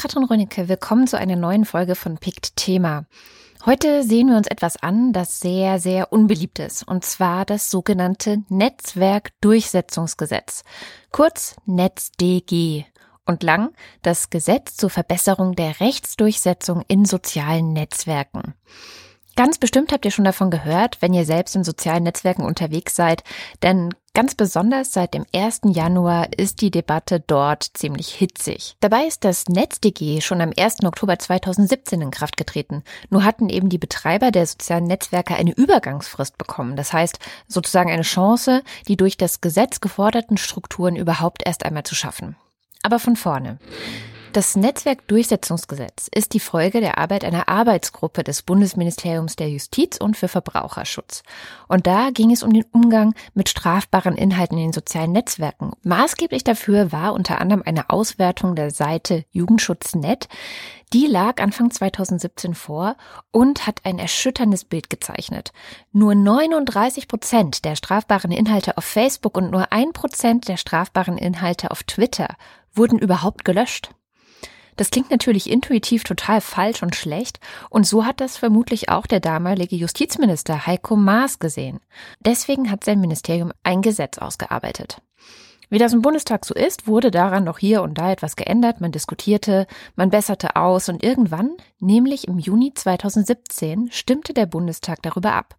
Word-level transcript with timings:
Katrin 0.00 0.24
Rönicke. 0.24 0.68
Willkommen 0.70 1.06
zu 1.06 1.18
einer 1.18 1.36
neuen 1.36 1.66
Folge 1.66 1.94
von 1.94 2.16
Pict 2.16 2.56
Thema. 2.56 3.04
Heute 3.66 4.02
sehen 4.02 4.30
wir 4.30 4.38
uns 4.38 4.46
etwas 4.46 4.82
an, 4.82 5.12
das 5.12 5.40
sehr, 5.40 5.78
sehr 5.78 6.10
unbeliebt 6.10 6.58
ist, 6.58 6.88
und 6.88 7.04
zwar 7.04 7.44
das 7.44 7.70
sogenannte 7.70 8.42
Netzwerkdurchsetzungsgesetz, 8.48 10.64
kurz 11.12 11.56
NetzDG 11.66 12.86
und 13.26 13.42
lang 13.42 13.74
das 14.00 14.30
Gesetz 14.30 14.76
zur 14.76 14.88
Verbesserung 14.88 15.54
der 15.54 15.80
Rechtsdurchsetzung 15.80 16.82
in 16.88 17.04
sozialen 17.04 17.74
Netzwerken. 17.74 18.54
Ganz 19.40 19.56
bestimmt 19.56 19.90
habt 19.90 20.04
ihr 20.04 20.10
schon 20.10 20.26
davon 20.26 20.50
gehört, 20.50 21.00
wenn 21.00 21.14
ihr 21.14 21.24
selbst 21.24 21.56
in 21.56 21.64
sozialen 21.64 22.02
Netzwerken 22.02 22.42
unterwegs 22.42 22.94
seid, 22.94 23.24
denn 23.62 23.94
ganz 24.12 24.34
besonders 24.34 24.92
seit 24.92 25.14
dem 25.14 25.24
1. 25.34 25.62
Januar 25.64 26.28
ist 26.36 26.60
die 26.60 26.70
Debatte 26.70 27.20
dort 27.20 27.66
ziemlich 27.72 28.10
hitzig. 28.10 28.76
Dabei 28.80 29.06
ist 29.06 29.24
das 29.24 29.48
NetzDG 29.48 30.20
schon 30.20 30.42
am 30.42 30.52
1. 30.54 30.84
Oktober 30.84 31.18
2017 31.18 32.02
in 32.02 32.10
Kraft 32.10 32.36
getreten. 32.36 32.84
Nur 33.08 33.24
hatten 33.24 33.48
eben 33.48 33.70
die 33.70 33.78
Betreiber 33.78 34.30
der 34.30 34.44
sozialen 34.44 34.84
Netzwerke 34.84 35.34
eine 35.36 35.54
Übergangsfrist 35.54 36.36
bekommen. 36.36 36.76
Das 36.76 36.92
heißt, 36.92 37.18
sozusagen 37.48 37.90
eine 37.90 38.02
Chance, 38.02 38.62
die 38.88 38.98
durch 38.98 39.16
das 39.16 39.40
Gesetz 39.40 39.80
geforderten 39.80 40.36
Strukturen 40.36 40.96
überhaupt 40.96 41.44
erst 41.46 41.64
einmal 41.64 41.84
zu 41.84 41.94
schaffen. 41.94 42.36
Aber 42.82 42.98
von 42.98 43.16
vorne. 43.16 43.58
Das 44.32 44.54
Netzwerkdurchsetzungsgesetz 44.54 46.06
ist 46.14 46.34
die 46.34 46.40
Folge 46.40 46.80
der 46.80 46.98
Arbeit 46.98 47.24
einer 47.24 47.48
Arbeitsgruppe 47.48 48.22
des 48.22 48.42
Bundesministeriums 48.42 49.34
der 49.34 49.48
Justiz 49.48 49.96
und 49.96 50.16
für 50.16 50.28
Verbraucherschutz. 50.28 51.24
Und 51.66 51.88
da 51.88 52.10
ging 52.10 52.30
es 52.30 52.44
um 52.44 52.52
den 52.52 52.64
Umgang 52.70 53.12
mit 53.34 53.48
strafbaren 53.48 54.14
Inhalten 54.14 54.56
in 54.56 54.66
den 54.66 54.72
sozialen 54.72 55.10
Netzwerken. 55.10 55.72
Maßgeblich 55.82 56.44
dafür 56.44 56.92
war 56.92 57.12
unter 57.14 57.40
anderem 57.40 57.64
eine 57.66 57.90
Auswertung 57.90 58.54
der 58.54 58.70
Seite 58.70 59.24
Jugendschutz.net. 59.32 60.28
Die 60.92 61.08
lag 61.08 61.42
Anfang 61.42 61.72
2017 61.72 62.54
vor 62.54 62.96
und 63.32 63.66
hat 63.66 63.80
ein 63.82 63.98
erschütterndes 63.98 64.64
Bild 64.64 64.90
gezeichnet. 64.90 65.52
Nur 65.90 66.14
39 66.14 67.08
Prozent 67.08 67.64
der 67.64 67.74
strafbaren 67.74 68.30
Inhalte 68.30 68.76
auf 68.76 68.84
Facebook 68.84 69.36
und 69.36 69.50
nur 69.50 69.72
ein 69.72 69.92
Prozent 69.92 70.46
der 70.46 70.56
strafbaren 70.56 71.18
Inhalte 71.18 71.72
auf 71.72 71.82
Twitter 71.82 72.36
wurden 72.72 73.00
überhaupt 73.00 73.44
gelöscht. 73.44 73.90
Das 74.76 74.90
klingt 74.90 75.10
natürlich 75.10 75.50
intuitiv 75.50 76.04
total 76.04 76.40
falsch 76.40 76.82
und 76.82 76.96
schlecht, 76.96 77.40
und 77.68 77.86
so 77.86 78.04
hat 78.04 78.20
das 78.20 78.36
vermutlich 78.36 78.88
auch 78.88 79.06
der 79.06 79.20
damalige 79.20 79.76
Justizminister 79.76 80.66
Heiko 80.66 80.96
Maas 80.96 81.38
gesehen. 81.38 81.80
Deswegen 82.20 82.70
hat 82.70 82.84
sein 82.84 83.00
Ministerium 83.00 83.52
ein 83.62 83.82
Gesetz 83.82 84.18
ausgearbeitet. 84.18 85.00
Wie 85.70 85.78
das 85.78 85.92
im 85.92 86.02
Bundestag 86.02 86.44
so 86.44 86.52
ist, 86.52 86.88
wurde 86.88 87.12
daran 87.12 87.44
noch 87.44 87.58
hier 87.58 87.82
und 87.82 87.96
da 87.96 88.10
etwas 88.10 88.34
geändert, 88.34 88.80
man 88.80 88.90
diskutierte, 88.90 89.68
man 89.94 90.10
besserte 90.10 90.56
aus 90.56 90.88
und 90.88 91.04
irgendwann, 91.04 91.52
nämlich 91.78 92.26
im 92.26 92.40
Juni 92.40 92.74
2017, 92.74 93.88
stimmte 93.92 94.34
der 94.34 94.46
Bundestag 94.46 95.00
darüber 95.02 95.32
ab. 95.32 95.56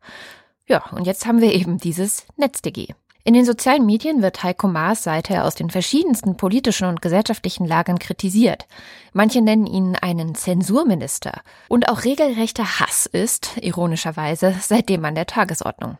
Ja, 0.67 0.83
und 0.91 1.07
jetzt 1.07 1.25
haben 1.25 1.39
wir 1.39 1.53
eben 1.53 1.77
dieses 1.77 2.25
NetzDG. 2.35 2.93
In 3.23 3.35
den 3.35 3.45
sozialen 3.45 3.85
Medien 3.85 4.23
wird 4.23 4.41
Heiko 4.41 4.67
Maas 4.67 5.03
seither 5.03 5.45
aus 5.45 5.53
den 5.53 5.69
verschiedensten 5.69 6.37
politischen 6.37 6.87
und 6.87 7.01
gesellschaftlichen 7.01 7.67
Lagern 7.67 7.99
kritisiert. 7.99 8.65
Manche 9.13 9.41
nennen 9.41 9.67
ihn 9.67 9.95
einen 9.95 10.33
Zensurminister. 10.33 11.41
Und 11.67 11.87
auch 11.87 12.03
regelrechter 12.03 12.79
Hass 12.79 13.05
ist, 13.05 13.57
ironischerweise, 13.61 14.55
seitdem 14.59 15.05
an 15.05 15.15
der 15.15 15.27
Tagesordnung. 15.27 15.97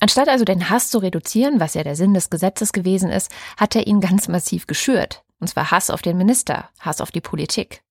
Anstatt 0.00 0.28
also 0.28 0.44
den 0.44 0.70
Hass 0.70 0.90
zu 0.90 0.98
reduzieren, 0.98 1.60
was 1.60 1.74
ja 1.74 1.82
der 1.82 1.96
Sinn 1.96 2.14
des 2.14 2.30
Gesetzes 2.30 2.72
gewesen 2.72 3.10
ist, 3.10 3.30
hat 3.56 3.76
er 3.76 3.86
ihn 3.86 4.00
ganz 4.00 4.28
massiv 4.28 4.66
geschürt. 4.66 5.22
Und 5.40 5.48
zwar 5.48 5.70
Hass 5.70 5.90
auf 5.90 6.02
den 6.02 6.16
Minister, 6.16 6.70
Hass 6.80 7.00
auf 7.00 7.10
die 7.10 7.20
Politik. 7.20 7.82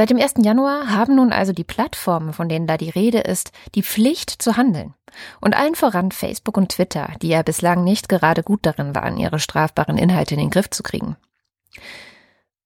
Seit 0.00 0.08
dem 0.08 0.18
1. 0.18 0.36
Januar 0.38 0.88
haben 0.88 1.16
nun 1.16 1.30
also 1.30 1.52
die 1.52 1.62
Plattformen, 1.62 2.32
von 2.32 2.48
denen 2.48 2.66
da 2.66 2.78
die 2.78 2.88
Rede 2.88 3.18
ist, 3.18 3.52
die 3.74 3.82
Pflicht 3.82 4.30
zu 4.30 4.56
handeln. 4.56 4.94
Und 5.42 5.54
allen 5.54 5.74
voran 5.74 6.10
Facebook 6.10 6.56
und 6.56 6.70
Twitter, 6.70 7.10
die 7.20 7.28
ja 7.28 7.42
bislang 7.42 7.84
nicht 7.84 8.08
gerade 8.08 8.42
gut 8.42 8.60
darin 8.64 8.94
waren, 8.94 9.18
ihre 9.18 9.38
strafbaren 9.38 9.98
Inhalte 9.98 10.36
in 10.36 10.40
den 10.40 10.48
Griff 10.48 10.70
zu 10.70 10.82
kriegen. 10.82 11.18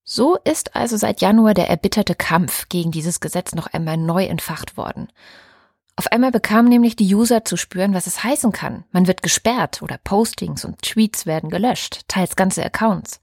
So 0.04 0.36
ist 0.44 0.76
also 0.76 0.96
seit 0.96 1.22
Januar 1.22 1.54
der 1.54 1.68
erbitterte 1.68 2.14
Kampf 2.14 2.68
gegen 2.68 2.92
dieses 2.92 3.18
Gesetz 3.18 3.52
noch 3.52 3.66
einmal 3.66 3.96
neu 3.96 4.26
entfacht 4.26 4.76
worden. 4.76 5.08
Auf 5.96 6.12
einmal 6.12 6.30
bekamen 6.30 6.68
nämlich 6.68 6.94
die 6.94 7.12
User 7.12 7.44
zu 7.44 7.56
spüren, 7.56 7.94
was 7.94 8.06
es 8.06 8.22
heißen 8.22 8.52
kann. 8.52 8.84
Man 8.92 9.08
wird 9.08 9.24
gesperrt 9.24 9.82
oder 9.82 9.98
Postings 10.04 10.64
und 10.64 10.82
Tweets 10.82 11.26
werden 11.26 11.50
gelöscht, 11.50 12.02
teils 12.06 12.36
ganze 12.36 12.64
Accounts. 12.64 13.20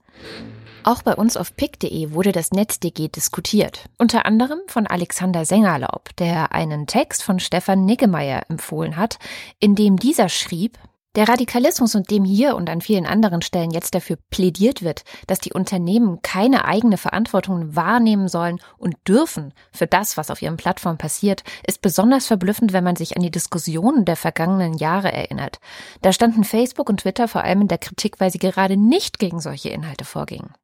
Auch 0.84 1.02
bei 1.02 1.14
uns 1.14 1.36
auf 1.36 1.54
pick.de 1.54 2.10
wurde 2.10 2.32
das 2.32 2.50
NetzDG 2.50 3.08
diskutiert. 3.08 3.88
Unter 3.98 4.26
anderem 4.26 4.58
von 4.66 4.88
Alexander 4.88 5.44
Sengerlaub, 5.44 6.10
der 6.16 6.52
einen 6.52 6.88
Text 6.88 7.22
von 7.22 7.38
Stefan 7.38 7.84
Niggemeier 7.84 8.42
empfohlen 8.48 8.96
hat, 8.96 9.18
in 9.60 9.76
dem 9.76 9.96
dieser 9.96 10.28
schrieb, 10.28 10.78
der 11.14 11.28
Radikalismus 11.28 11.94
und 11.94 12.10
dem 12.10 12.24
hier 12.24 12.56
und 12.56 12.70
an 12.70 12.80
vielen 12.80 13.06
anderen 13.06 13.42
Stellen 13.42 13.70
jetzt 13.70 13.94
dafür 13.94 14.16
plädiert 14.30 14.82
wird, 14.82 15.04
dass 15.26 15.38
die 15.38 15.52
Unternehmen 15.52 16.20
keine 16.22 16.64
eigene 16.64 16.96
Verantwortung 16.96 17.76
wahrnehmen 17.76 18.28
sollen 18.28 18.58
und 18.78 18.96
dürfen 19.06 19.52
für 19.72 19.86
das, 19.86 20.16
was 20.16 20.30
auf 20.30 20.40
ihren 20.40 20.56
Plattformen 20.56 20.98
passiert, 20.98 21.44
ist 21.66 21.82
besonders 21.82 22.26
verblüffend, 22.26 22.72
wenn 22.72 22.82
man 22.82 22.96
sich 22.96 23.14
an 23.16 23.22
die 23.22 23.30
Diskussionen 23.30 24.04
der 24.06 24.16
vergangenen 24.16 24.74
Jahre 24.74 25.12
erinnert. 25.12 25.58
Da 26.00 26.12
standen 26.12 26.44
Facebook 26.44 26.88
und 26.88 27.00
Twitter 27.00 27.28
vor 27.28 27.44
allem 27.44 27.60
in 27.60 27.68
der 27.68 27.78
Kritik, 27.78 28.18
weil 28.18 28.32
sie 28.32 28.38
gerade 28.38 28.78
nicht 28.78 29.18
gegen 29.18 29.38
solche 29.38 29.68
Inhalte 29.68 30.06
vorgingen. 30.06 30.54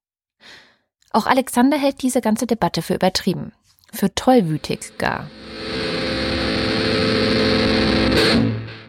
Auch 1.11 1.27
Alexander 1.27 1.79
hält 1.79 2.03
diese 2.03 2.21
ganze 2.21 2.47
Debatte 2.47 2.83
für 2.83 2.95
übertrieben, 2.95 3.53
für 3.93 4.15
tollwütig 4.15 4.99
gar. 4.99 5.27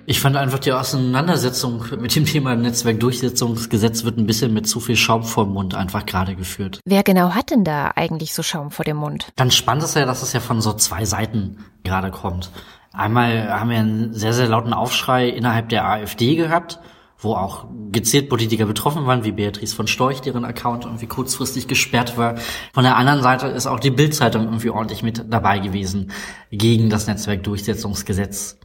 Ich 0.06 0.20
fand 0.20 0.36
einfach 0.36 0.60
die 0.60 0.74
Auseinandersetzung 0.74 1.86
mit 2.00 2.16
dem 2.16 2.26
Thema 2.26 2.56
Netzwerkdurchsetzungsgesetz 2.56 4.04
wird 4.04 4.18
ein 4.18 4.26
bisschen 4.26 4.54
mit 4.54 4.68
zu 4.68 4.80
viel 4.80 4.96
Schaum 4.96 5.24
vor 5.24 5.46
dem 5.46 5.54
Mund 5.54 5.76
einfach 5.76 6.06
gerade 6.06 6.36
geführt. 6.36 6.80
Wer 6.84 7.04
genau 7.04 7.36
hat 7.36 7.52
denn 7.52 7.64
da 7.64 7.92
eigentlich 7.96 8.34
so 8.34 8.42
Schaum 8.42 8.72
vor 8.72 8.84
dem 8.84 8.98
Mund? 8.98 9.28
Ganz 9.38 9.54
spannend 9.54 9.84
ist 9.84 9.96
ja, 9.96 10.06
dass 10.06 10.24
es 10.24 10.34
ja 10.34 10.40
von 10.40 10.62
so 10.62 10.74
zwei 10.74 11.06
Seiten 11.06 11.64
gerade 11.84 12.10
kommt. 12.10 12.52
Einmal 12.92 13.50
haben 13.52 13.70
wir 13.70 13.78
einen 13.78 14.14
sehr, 14.16 14.34
sehr 14.34 14.48
lauten 14.48 14.74
Aufschrei 14.74 15.30
innerhalb 15.30 15.70
der 15.70 15.86
AfD 15.86 16.36
gehabt, 16.36 16.80
wo 17.20 17.36
auch 17.36 17.66
gezielt 17.92 18.30
Politiker 18.30 18.66
betroffen 18.66 19.06
waren, 19.06 19.24
wie 19.26 19.34
Beatrice 19.34 19.76
von 19.76 19.88
Storch, 19.88 20.22
deren 20.22 20.46
Account 20.46 20.86
irgendwie 20.86 21.08
kurzfristig 21.08 21.68
gesperrt 21.68 22.18
war. 22.18 22.36
Von 22.74 22.84
der 22.84 22.96
anderen 22.96 23.22
Seite 23.22 23.48
ist 23.48 23.68
auch 23.68 23.80
die 23.80 23.92
Bildzeitung 23.92 24.46
irgendwie 24.46 24.70
ordentlich 24.70 25.04
mit 25.04 25.26
dabei 25.30 25.60
gewesen, 25.60 26.12
gegen 26.50 26.90
das 26.90 27.08
Netzwerkdurchsetzungsgesetz 27.08 28.58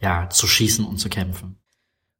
ja, 0.00 0.28
zu 0.28 0.46
schießen 0.46 0.84
und 0.84 0.98
zu 0.98 1.08
kämpfen. 1.08 1.56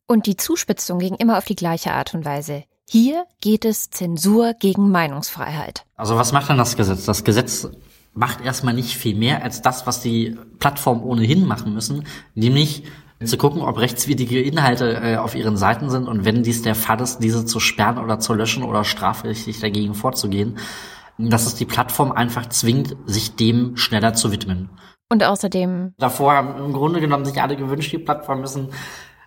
Und 0.06 0.26
die 0.26 0.36
Zuspitzung 0.36 0.98
ging 0.98 1.14
immer 1.14 1.36
auf 1.36 1.44
die 1.44 1.56
gleiche 1.56 1.92
Art 1.92 2.14
und 2.14 2.24
Weise. 2.24 2.64
Hier 2.88 3.24
geht 3.40 3.64
es 3.64 3.90
Zensur 3.90 4.54
gegen 4.54 4.90
Meinungsfreiheit. 4.90 5.84
Also 5.96 6.16
was 6.16 6.32
macht 6.32 6.50
dann 6.50 6.58
das 6.58 6.76
Gesetz? 6.76 7.04
Das 7.04 7.24
Gesetz 7.24 7.68
macht 8.14 8.42
erstmal 8.42 8.74
nicht 8.74 8.96
viel 8.96 9.14
mehr 9.14 9.42
als 9.42 9.62
das, 9.62 9.86
was 9.86 10.00
die 10.00 10.36
Plattformen 10.58 11.02
ohnehin 11.02 11.46
machen 11.46 11.72
müssen, 11.72 12.06
nämlich 12.34 12.84
zu 13.24 13.36
gucken, 13.36 13.62
ob 13.62 13.78
rechtswidrige 13.78 14.40
Inhalte 14.40 15.00
äh, 15.02 15.16
auf 15.16 15.34
ihren 15.34 15.56
Seiten 15.56 15.90
sind 15.90 16.08
und 16.08 16.24
wenn 16.24 16.42
dies 16.42 16.62
der 16.62 16.74
Fall 16.74 17.00
ist, 17.00 17.18
diese 17.18 17.44
zu 17.44 17.60
sperren 17.60 17.98
oder 17.98 18.18
zu 18.18 18.34
löschen 18.34 18.62
oder 18.62 18.84
strafrechtlich 18.84 19.60
dagegen 19.60 19.94
vorzugehen, 19.94 20.58
dass 21.18 21.46
es 21.46 21.54
die 21.54 21.64
Plattform 21.64 22.12
einfach 22.12 22.48
zwingt, 22.48 22.96
sich 23.06 23.36
dem 23.36 23.76
schneller 23.76 24.14
zu 24.14 24.32
widmen. 24.32 24.70
Und 25.10 25.22
außerdem. 25.22 25.92
Davor 25.98 26.32
haben 26.32 26.64
im 26.64 26.72
Grunde 26.72 27.00
genommen 27.00 27.24
sich 27.24 27.40
alle 27.40 27.56
gewünscht, 27.56 27.92
die 27.92 27.98
Plattformen 27.98 28.40
müssen 28.40 28.68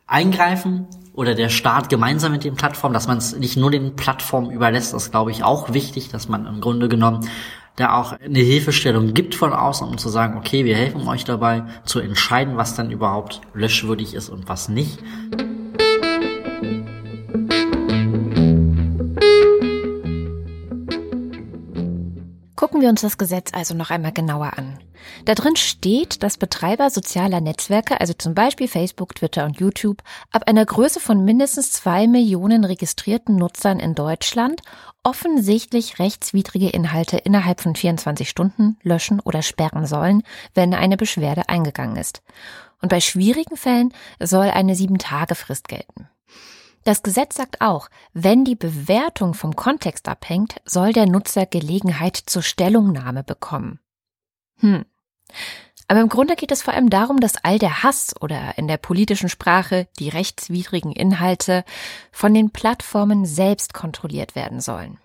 eingreifen 0.07 0.87
oder 1.13 1.35
der 1.35 1.49
Staat 1.49 1.89
gemeinsam 1.89 2.31
mit 2.31 2.43
den 2.43 2.55
Plattformen, 2.55 2.93
dass 2.93 3.07
man 3.07 3.17
es 3.17 3.35
nicht 3.35 3.57
nur 3.57 3.71
den 3.71 3.95
Plattformen 3.95 4.51
überlässt, 4.51 4.93
ist 4.93 5.11
glaube 5.11 5.31
ich 5.31 5.43
auch 5.43 5.73
wichtig, 5.73 6.09
dass 6.09 6.27
man 6.27 6.45
im 6.45 6.61
Grunde 6.61 6.89
genommen 6.89 7.27
da 7.75 7.99
auch 7.99 8.13
eine 8.13 8.39
Hilfestellung 8.39 9.13
gibt 9.13 9.35
von 9.35 9.53
außen, 9.53 9.87
um 9.87 9.97
zu 9.97 10.09
sagen, 10.09 10.37
okay, 10.37 10.63
wir 10.65 10.75
helfen 10.75 11.07
euch 11.07 11.25
dabei 11.25 11.63
zu 11.83 11.99
entscheiden, 11.99 12.57
was 12.57 12.75
dann 12.75 12.91
überhaupt 12.91 13.41
löschwürdig 13.53 14.13
ist 14.13 14.29
und 14.29 14.47
was 14.47 14.69
nicht. 14.69 14.99
Gucken 22.55 22.79
wir 22.79 22.87
uns 22.87 23.01
das 23.01 23.17
Gesetz 23.17 23.51
also 23.53 23.73
noch 23.73 23.89
einmal 23.89 24.13
genauer 24.13 24.53
an. 24.57 24.79
Da 25.25 25.35
drin 25.35 25.57
steht, 25.57 26.23
dass 26.23 26.37
Betreiber 26.37 26.89
sozialer 26.89 27.41
Netzwerke, 27.41 27.99
also 27.99 28.13
zum 28.13 28.33
Beispiel 28.33 28.69
Facebook, 28.69 29.13
Twitter 29.15 29.45
und 29.45 29.59
YouTube, 29.59 30.01
ab 30.31 30.43
einer 30.47 30.65
Größe 30.65 30.99
von 31.01 31.25
mindestens 31.25 31.71
zwei 31.71 32.07
Millionen 32.07 32.63
registrierten 32.63 33.35
Nutzern 33.35 33.79
in 33.79 33.93
Deutschland 33.93 34.61
offensichtlich 35.03 35.99
rechtswidrige 35.99 36.69
Inhalte 36.69 37.17
innerhalb 37.17 37.59
von 37.59 37.75
24 37.75 38.29
Stunden 38.29 38.77
löschen 38.81 39.19
oder 39.19 39.41
sperren 39.41 39.85
sollen, 39.85 40.23
wenn 40.53 40.73
eine 40.73 40.97
Beschwerde 40.97 41.49
eingegangen 41.49 41.97
ist. 41.97 42.23
Und 42.81 42.89
bei 42.89 43.01
schwierigen 43.01 43.57
Fällen 43.57 43.93
soll 44.19 44.49
eine 44.49 44.75
Sieben-Tage-Frist 44.75 45.67
gelten. 45.67 46.09
Das 46.85 47.01
Gesetz 47.01 47.35
sagt 47.35 47.61
auch, 47.61 47.89
wenn 48.13 48.45
die 48.45 48.55
Bewertung 48.55 49.33
vom 49.33 49.55
Kontext 49.55 50.07
abhängt, 50.07 50.61
soll 50.65 50.93
der 50.93 51.07
Nutzer 51.07 51.47
Gelegenheit 51.47 52.15
zur 52.15 52.43
Stellungnahme 52.43 53.23
bekommen. 53.23 53.79
Hm. 54.59 54.85
Aber 55.87 55.99
im 55.99 56.09
Grunde 56.09 56.35
geht 56.35 56.51
es 56.51 56.61
vor 56.61 56.75
allem 56.75 56.91
darum, 56.91 57.19
dass 57.19 57.43
all 57.43 57.57
der 57.57 57.81
Hass 57.81 58.13
oder 58.21 58.59
in 58.59 58.67
der 58.67 58.77
politischen 58.77 59.29
Sprache 59.29 59.87
die 59.97 60.09
rechtswidrigen 60.09 60.91
Inhalte 60.91 61.65
von 62.11 62.35
den 62.35 62.51
Plattformen 62.51 63.25
selbst 63.25 63.73
kontrolliert 63.73 64.35
werden 64.35 64.61
sollen. 64.61 64.99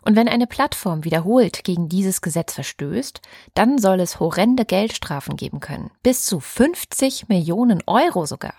Und 0.00 0.16
wenn 0.16 0.28
eine 0.28 0.46
Plattform 0.46 1.04
wiederholt 1.04 1.62
gegen 1.64 1.90
dieses 1.90 2.22
Gesetz 2.22 2.54
verstößt, 2.54 3.20
dann 3.52 3.78
soll 3.78 4.00
es 4.00 4.18
horrende 4.18 4.64
Geldstrafen 4.64 5.36
geben 5.36 5.60
können. 5.60 5.90
Bis 6.02 6.24
zu 6.24 6.40
50 6.40 7.28
Millionen 7.28 7.82
Euro 7.86 8.24
sogar. 8.24 8.54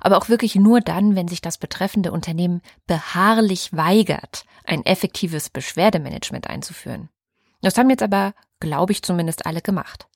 Aber 0.00 0.16
auch 0.16 0.28
wirklich 0.28 0.54
nur 0.54 0.80
dann, 0.80 1.16
wenn 1.16 1.28
sich 1.28 1.40
das 1.40 1.58
betreffende 1.58 2.12
Unternehmen 2.12 2.62
beharrlich 2.86 3.72
weigert, 3.72 4.44
ein 4.64 4.84
effektives 4.84 5.50
Beschwerdemanagement 5.50 6.48
einzuführen. 6.48 7.08
Das 7.62 7.76
haben 7.76 7.90
jetzt 7.90 8.02
aber, 8.02 8.34
glaube 8.60 8.92
ich, 8.92 9.02
zumindest 9.02 9.46
alle 9.46 9.60
gemacht. 9.60 10.06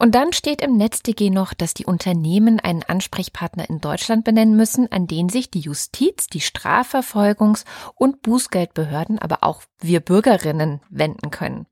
Und 0.00 0.14
dann 0.14 0.32
steht 0.32 0.62
im 0.62 0.78
NetzDG 0.78 1.28
noch, 1.28 1.52
dass 1.52 1.74
die 1.74 1.84
Unternehmen 1.84 2.58
einen 2.58 2.82
Ansprechpartner 2.82 3.68
in 3.68 3.82
Deutschland 3.82 4.24
benennen 4.24 4.56
müssen, 4.56 4.90
an 4.90 5.06
den 5.06 5.28
sich 5.28 5.50
die 5.50 5.60
Justiz, 5.60 6.26
die 6.26 6.40
Strafverfolgungs- 6.40 7.66
und 7.96 8.22
Bußgeldbehörden, 8.22 9.18
aber 9.18 9.44
auch 9.44 9.62
wir 9.78 10.00
Bürgerinnen 10.00 10.80
wenden 10.88 11.30
können. 11.30 11.66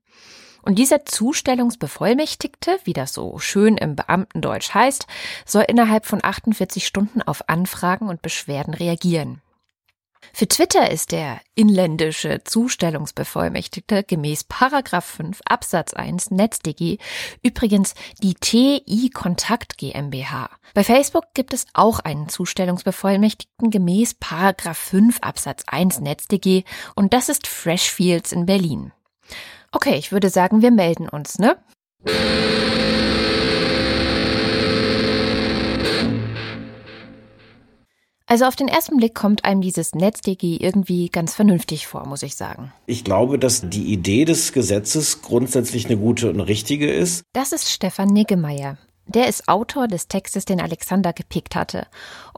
Und 0.61 0.75
dieser 0.75 1.05
Zustellungsbevollmächtigte, 1.05 2.79
wie 2.83 2.93
das 2.93 3.13
so 3.13 3.39
schön 3.39 3.77
im 3.77 3.95
Beamtendeutsch 3.95 4.73
heißt, 4.73 5.07
soll 5.45 5.65
innerhalb 5.67 6.05
von 6.05 6.23
48 6.23 6.85
Stunden 6.85 7.21
auf 7.21 7.47
Anfragen 7.47 8.09
und 8.09 8.21
Beschwerden 8.21 8.73
reagieren. 8.73 9.41
Für 10.33 10.47
Twitter 10.47 10.91
ist 10.91 11.11
der 11.11 11.41
inländische 11.55 12.43
Zustellungsbevollmächtigte 12.43 14.03
gemäß 14.03 14.43
Paragraph 14.43 15.05
5 15.05 15.41
Absatz 15.45 15.93
1 15.93 16.31
NetzDG 16.31 16.97
übrigens 17.41 17.95
die 18.21 18.35
TI 18.35 19.09
Kontakt 19.13 19.77
GmbH. 19.77 20.49
Bei 20.73 20.83
Facebook 20.83 21.25
gibt 21.33 21.53
es 21.53 21.65
auch 21.73 21.99
einen 21.99 22.29
Zustellungsbevollmächtigten 22.29 23.71
gemäß 23.71 24.15
Paragraph 24.15 24.77
5 24.77 25.19
Absatz 25.21 25.63
1 25.67 26.01
NetzDG 26.01 26.63
und 26.95 27.13
das 27.13 27.29
ist 27.29 27.47
Freshfields 27.47 28.31
in 28.31 28.45
Berlin. 28.45 28.91
Okay, 29.71 29.95
ich 29.95 30.11
würde 30.11 30.29
sagen, 30.29 30.61
wir 30.61 30.71
melden 30.71 31.07
uns, 31.07 31.37
ne? 31.37 31.57
Also 38.25 38.45
auf 38.45 38.55
den 38.55 38.67
ersten 38.67 38.97
Blick 38.97 39.15
kommt 39.15 39.43
einem 39.43 39.61
dieses 39.61 39.95
NetzDG 39.95 40.57
irgendwie 40.57 41.09
ganz 41.09 41.33
vernünftig 41.33 41.87
vor, 41.87 42.05
muss 42.05 42.21
ich 42.21 42.35
sagen. 42.35 42.71
Ich 42.85 43.03
glaube, 43.03 43.39
dass 43.39 43.67
die 43.69 43.91
Idee 43.91 44.23
des 44.25 44.53
Gesetzes 44.53 45.23
grundsätzlich 45.23 45.87
eine 45.87 45.97
gute 45.97 46.29
und 46.29 46.39
richtige 46.39 46.91
ist. 46.91 47.23
Das 47.33 47.51
ist 47.51 47.71
Stefan 47.71 48.09
Niggemeier. 48.09 48.77
Der 49.07 49.27
ist 49.27 49.47
Autor 49.47 49.87
des 49.87 50.07
Textes, 50.07 50.45
den 50.45 50.61
Alexander 50.61 51.13
gepickt 51.13 51.55
hatte. 51.55 51.87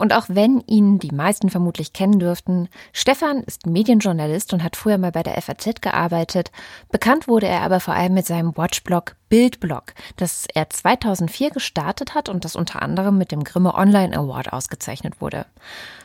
Und 0.02 0.14
auch 0.14 0.26
wenn 0.30 0.62
ihn 0.62 0.98
die 0.98 1.14
meisten 1.14 1.52
vermutlich 1.52 1.94
kennen 1.94 2.18
dürften, 2.18 2.70
Stefan 2.92 3.44
ist 3.44 3.68
Medienjournalist 3.68 4.52
und 4.52 4.64
hat 4.64 4.76
früher 4.76 4.98
mal 4.98 5.12
bei 5.12 5.22
der 5.22 5.40
FAZ 5.40 5.80
gearbeitet. 5.80 6.50
Bekannt 6.92 7.28
wurde 7.28 7.46
er 7.46 7.62
aber 7.62 7.80
vor 7.80 7.94
allem 7.94 8.16
mit 8.16 8.26
seinem 8.26 8.58
Watchblog 8.58 9.16
Bildblog, 9.32 9.94
das 10.18 10.46
er 10.54 10.70
2004 10.70 11.52
gestartet 11.52 12.16
hat 12.16 12.28
und 12.28 12.44
das 12.44 12.58
unter 12.58 12.82
anderem 12.82 13.18
mit 13.18 13.32
dem 13.32 13.46
Grimme 13.46 13.74
Online 13.74 14.14
Award 14.14 14.52
ausgezeichnet 14.52 15.22
wurde. 15.22 15.46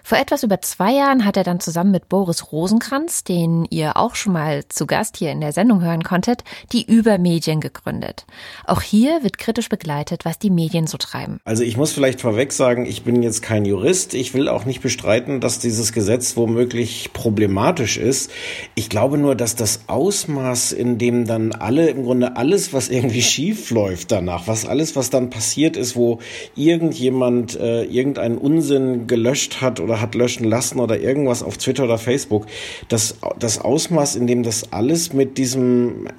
Vor 0.05 0.17
etwas 0.17 0.45
über 0.45 0.61
zwei 0.61 0.93
Jahren 0.93 1.25
hat 1.25 1.37
er 1.37 1.43
dann 1.43 1.59
zusammen 1.59 1.91
mit 1.91 2.09
Boris 2.09 2.53
Rosenkranz, 2.53 3.25
den 3.25 3.67
ihr 3.69 3.97
auch 3.97 4.15
schon 4.15 4.35
mal 4.35 4.63
zu 4.69 4.87
Gast 4.87 5.17
hier 5.17 5.33
in 5.33 5.41
der 5.41 5.51
Sendung 5.51 5.83
hören 5.83 6.05
konntet, 6.05 6.45
die 6.71 6.85
Übermedien 6.85 7.61
gegründet. 7.61 8.27
Auch 8.65 8.83
hier 8.83 9.25
wird 9.25 9.39
kritisch 9.39 9.69
begleitet, 9.69 10.25
was 10.25 10.39
die 10.39 10.51
Medien 10.51 10.87
so 10.87 10.97
treiben. 10.97 11.41
Also 11.45 11.65
ich 11.65 11.77
muss 11.77 11.91
vielleicht 11.91 12.21
vorweg 12.21 12.53
sagen, 12.53 12.87
ich 12.87 13.03
bin 13.03 13.25
jetzt 13.25 13.43
kein 13.43 13.65
Jurist. 13.65 13.86
Ich 13.87 14.35
will 14.35 14.49
auch 14.49 14.65
nicht 14.65 14.81
bestreiten, 14.81 15.39
dass 15.41 15.61
dieses 15.61 15.93
Gesetz 15.93 16.37
womöglich 16.37 17.11
problematisch 17.13 17.99
ist. 17.99 18.33
Ich 18.75 18.89
glaube 18.89 19.17
nur, 19.17 19.37
dass 19.37 19.55
das 19.55 19.83
Ausmaß, 19.87 20.73
in 20.73 20.99
dem 20.99 21.25
dann 21.25 21.53
alle, 21.53 21.89
im 21.91 22.03
Grunde 22.03 22.37
alles, 22.37 22.73
was 22.73 22.89
irgendwie 22.89 23.23
schief 23.23 23.71
läuft 23.71 24.11
danach, 24.11 24.49
was 24.49 24.67
alles, 24.67 24.97
was 24.97 25.11
dann 25.11 25.31
passiert 25.31 25.77
ist, 25.77 25.95
wo 25.95 26.19
irgendjemand 26.57 27.55
äh, 27.61 27.85
irgendeinen 27.85 28.39
Unsinn 28.39 29.07
gelöscht 29.07 29.61
hat 29.61 29.79
oder 29.79 30.01
hat 30.01 30.17
löschen 30.17 30.45
lassen 30.45 30.81
oder 30.81 30.99
irgendwas 30.99 31.45
auf 31.45 31.57
Twitter 31.57 31.85
oder 31.85 31.99
Facebook, 31.99 32.47
das, 32.89 33.17
das 33.39 33.61
Ausmaß, 33.61 34.17
in 34.17 34.27
dem 34.27 34.43
das 34.43 34.73
alles 34.73 35.13
mit 35.13 35.39
diesem 35.39 36.09
äh, 36.09 36.11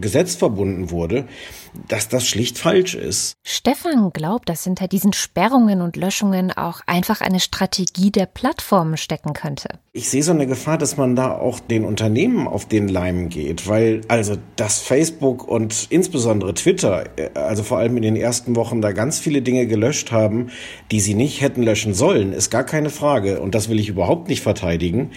Gesetz 0.00 0.36
verbunden 0.36 0.90
wurde, 0.90 1.26
dass 1.88 2.08
das 2.08 2.26
schlicht 2.26 2.58
falsch 2.58 2.94
ist. 2.94 3.34
Stefan 3.42 4.12
glaubt, 4.12 4.48
dass 4.48 4.64
hinter 4.64 4.88
diesen 4.88 5.12
Sperrungen 5.12 5.80
und 5.80 5.96
Löschungen 5.96 6.52
auch 6.52 6.80
einfach 6.86 7.20
eine 7.20 7.40
Strategie 7.40 8.10
der 8.10 8.26
Plattformen 8.26 8.96
stecken 8.96 9.32
könnte. 9.32 9.78
Ich 9.92 10.08
sehe 10.08 10.22
so 10.22 10.30
eine 10.30 10.46
Gefahr, 10.46 10.78
dass 10.78 10.96
man 10.96 11.16
da 11.16 11.36
auch 11.36 11.58
den 11.58 11.84
Unternehmen 11.84 12.46
auf 12.46 12.64
den 12.64 12.86
Leim 12.86 13.28
geht, 13.28 13.66
weil 13.66 14.02
also 14.06 14.36
das 14.54 14.78
Facebook 14.78 15.48
und 15.48 15.88
insbesondere 15.90 16.54
Twitter, 16.54 17.06
äh, 17.16 17.30
also 17.34 17.64
vor 17.64 17.78
allem 17.78 17.96
in 17.96 18.04
den 18.04 18.14
ersten 18.14 18.54
Wochen 18.54 18.82
da 18.82 18.92
ganz 18.92 19.18
viele 19.18 19.42
Dinge 19.42 19.66
gelöscht 19.66 20.12
haben, 20.12 20.50
die 20.92 21.00
sie 21.00 21.14
nicht 21.14 21.40
hätten 21.40 21.64
löschen 21.64 21.92
sollen, 21.92 22.32
ist 22.32 22.50
gar 22.50 22.62
keine 22.62 22.88
Frage 22.88 23.40
und 23.40 23.56
das 23.56 23.68
will 23.68 23.80
ich 23.80 23.88
überhaupt 23.88 24.28
nicht 24.28 24.42
verteidigen. 24.42 25.10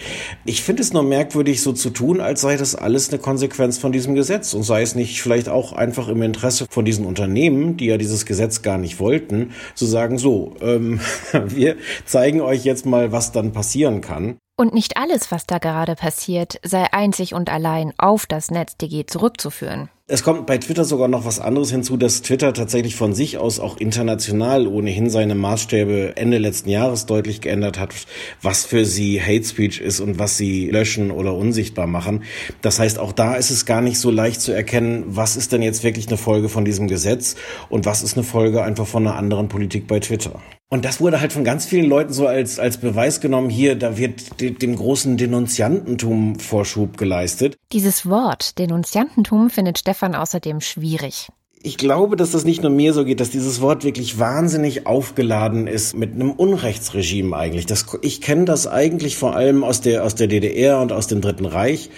Ich 0.44 0.62
finde 0.64 0.82
es 0.82 0.92
nur 0.92 1.04
merkwürdig 1.04 1.62
so 1.62 1.72
zu 1.72 1.90
tun, 1.90 2.20
als 2.20 2.40
sei 2.40 2.56
das 2.56 2.74
alles 2.74 3.10
eine 3.10 3.20
Konsequenz 3.20 3.78
von 3.78 3.92
diesem 3.92 4.16
Gesetz 4.16 4.54
und 4.54 4.64
sei 4.64 4.82
es 4.82 4.96
nicht 4.96 5.22
vielleicht 5.22 5.48
auch 5.48 5.72
einfach 5.72 6.08
im 6.08 6.20
Interesse 6.20 6.66
von 6.68 6.84
diesen 6.84 7.06
Unternehmen, 7.06 7.76
die 7.76 7.86
ja 7.86 7.96
dieses 7.96 8.26
Gesetz 8.26 8.62
gar 8.62 8.78
nicht 8.78 8.98
wollten, 8.98 9.52
zu 9.76 9.86
sagen, 9.86 10.18
so, 10.18 10.54
ähm, 10.60 10.98
wir 11.46 11.76
zeigen 12.06 12.40
euch 12.40 12.64
jetzt 12.64 12.86
mal, 12.86 13.12
was 13.12 13.30
dann 13.30 13.52
passieren 13.52 14.00
kann. 14.00 14.38
Und 14.56 14.72
nicht 14.72 14.96
alles, 14.96 15.32
was 15.32 15.46
da 15.46 15.58
gerade 15.58 15.96
passiert, 15.96 16.60
sei 16.62 16.92
einzig 16.92 17.34
und 17.34 17.50
allein 17.50 17.92
auf 17.98 18.26
das 18.26 18.52
NetzDG 18.52 19.04
zurückzuführen. 19.04 19.88
Es 20.06 20.22
kommt 20.22 20.46
bei 20.46 20.58
Twitter 20.58 20.84
sogar 20.84 21.08
noch 21.08 21.24
was 21.24 21.40
anderes 21.40 21.70
hinzu, 21.70 21.96
dass 21.96 22.22
Twitter 22.22 22.52
tatsächlich 22.52 22.94
von 22.94 23.14
sich 23.14 23.38
aus 23.38 23.58
auch 23.58 23.78
international 23.78 24.66
ohnehin 24.66 25.10
seine 25.10 25.34
Maßstäbe 25.34 26.12
Ende 26.16 26.38
letzten 26.38 26.68
Jahres 26.68 27.06
deutlich 27.06 27.40
geändert 27.40 27.80
hat, 27.80 27.94
was 28.42 28.66
für 28.66 28.84
sie 28.84 29.20
Hate 29.20 29.44
Speech 29.44 29.80
ist 29.80 30.00
und 30.00 30.18
was 30.18 30.36
sie 30.36 30.70
löschen 30.70 31.10
oder 31.10 31.34
unsichtbar 31.34 31.86
machen. 31.86 32.22
Das 32.60 32.78
heißt, 32.78 32.98
auch 32.98 33.12
da 33.12 33.34
ist 33.34 33.50
es 33.50 33.64
gar 33.64 33.80
nicht 33.80 33.98
so 33.98 34.10
leicht 34.10 34.40
zu 34.40 34.52
erkennen, 34.52 35.04
was 35.06 35.36
ist 35.36 35.52
denn 35.52 35.62
jetzt 35.62 35.82
wirklich 35.82 36.06
eine 36.06 36.18
Folge 36.18 36.48
von 36.50 36.66
diesem 36.66 36.86
Gesetz 36.86 37.34
und 37.70 37.86
was 37.86 38.02
ist 38.02 38.16
eine 38.16 38.24
Folge 38.24 38.62
einfach 38.62 38.86
von 38.86 39.06
einer 39.06 39.16
anderen 39.16 39.48
Politik 39.48 39.88
bei 39.88 40.00
Twitter. 40.00 40.40
Und 40.74 40.84
das 40.84 41.00
wurde 41.00 41.20
halt 41.20 41.32
von 41.32 41.44
ganz 41.44 41.66
vielen 41.66 41.88
Leuten 41.88 42.12
so 42.12 42.26
als, 42.26 42.58
als 42.58 42.78
Beweis 42.78 43.20
genommen, 43.20 43.48
hier, 43.48 43.76
da 43.76 43.96
wird 43.96 44.40
dem 44.40 44.74
großen 44.74 45.16
Denunziantentum 45.16 46.40
Vorschub 46.40 46.98
geleistet. 46.98 47.56
Dieses 47.70 48.06
Wort 48.10 48.58
Denunziantentum 48.58 49.50
findet 49.50 49.78
Stefan 49.78 50.16
außerdem 50.16 50.60
schwierig 50.60 51.28
ich 51.66 51.78
glaube, 51.78 52.16
dass 52.16 52.32
das 52.32 52.44
nicht 52.44 52.60
nur 52.60 52.70
mir 52.70 52.92
so 52.92 53.06
geht, 53.06 53.20
dass 53.20 53.30
dieses 53.30 53.62
Wort 53.62 53.84
wirklich 53.84 54.18
wahnsinnig 54.18 54.86
aufgeladen 54.86 55.66
ist 55.66 55.96
mit 55.96 56.12
einem 56.12 56.30
Unrechtsregime 56.30 57.34
eigentlich. 57.34 57.64
Das, 57.64 57.86
ich 58.02 58.20
kenne 58.20 58.44
das 58.44 58.66
eigentlich 58.66 59.16
vor 59.16 59.34
allem 59.34 59.64
aus 59.64 59.80
der, 59.80 60.04
aus 60.04 60.14
der 60.14 60.26
DDR 60.26 60.78
und 60.82 60.92
aus 60.92 61.06
dem 61.06 61.22
Dritten 61.22 61.46
Reich. 61.46 61.88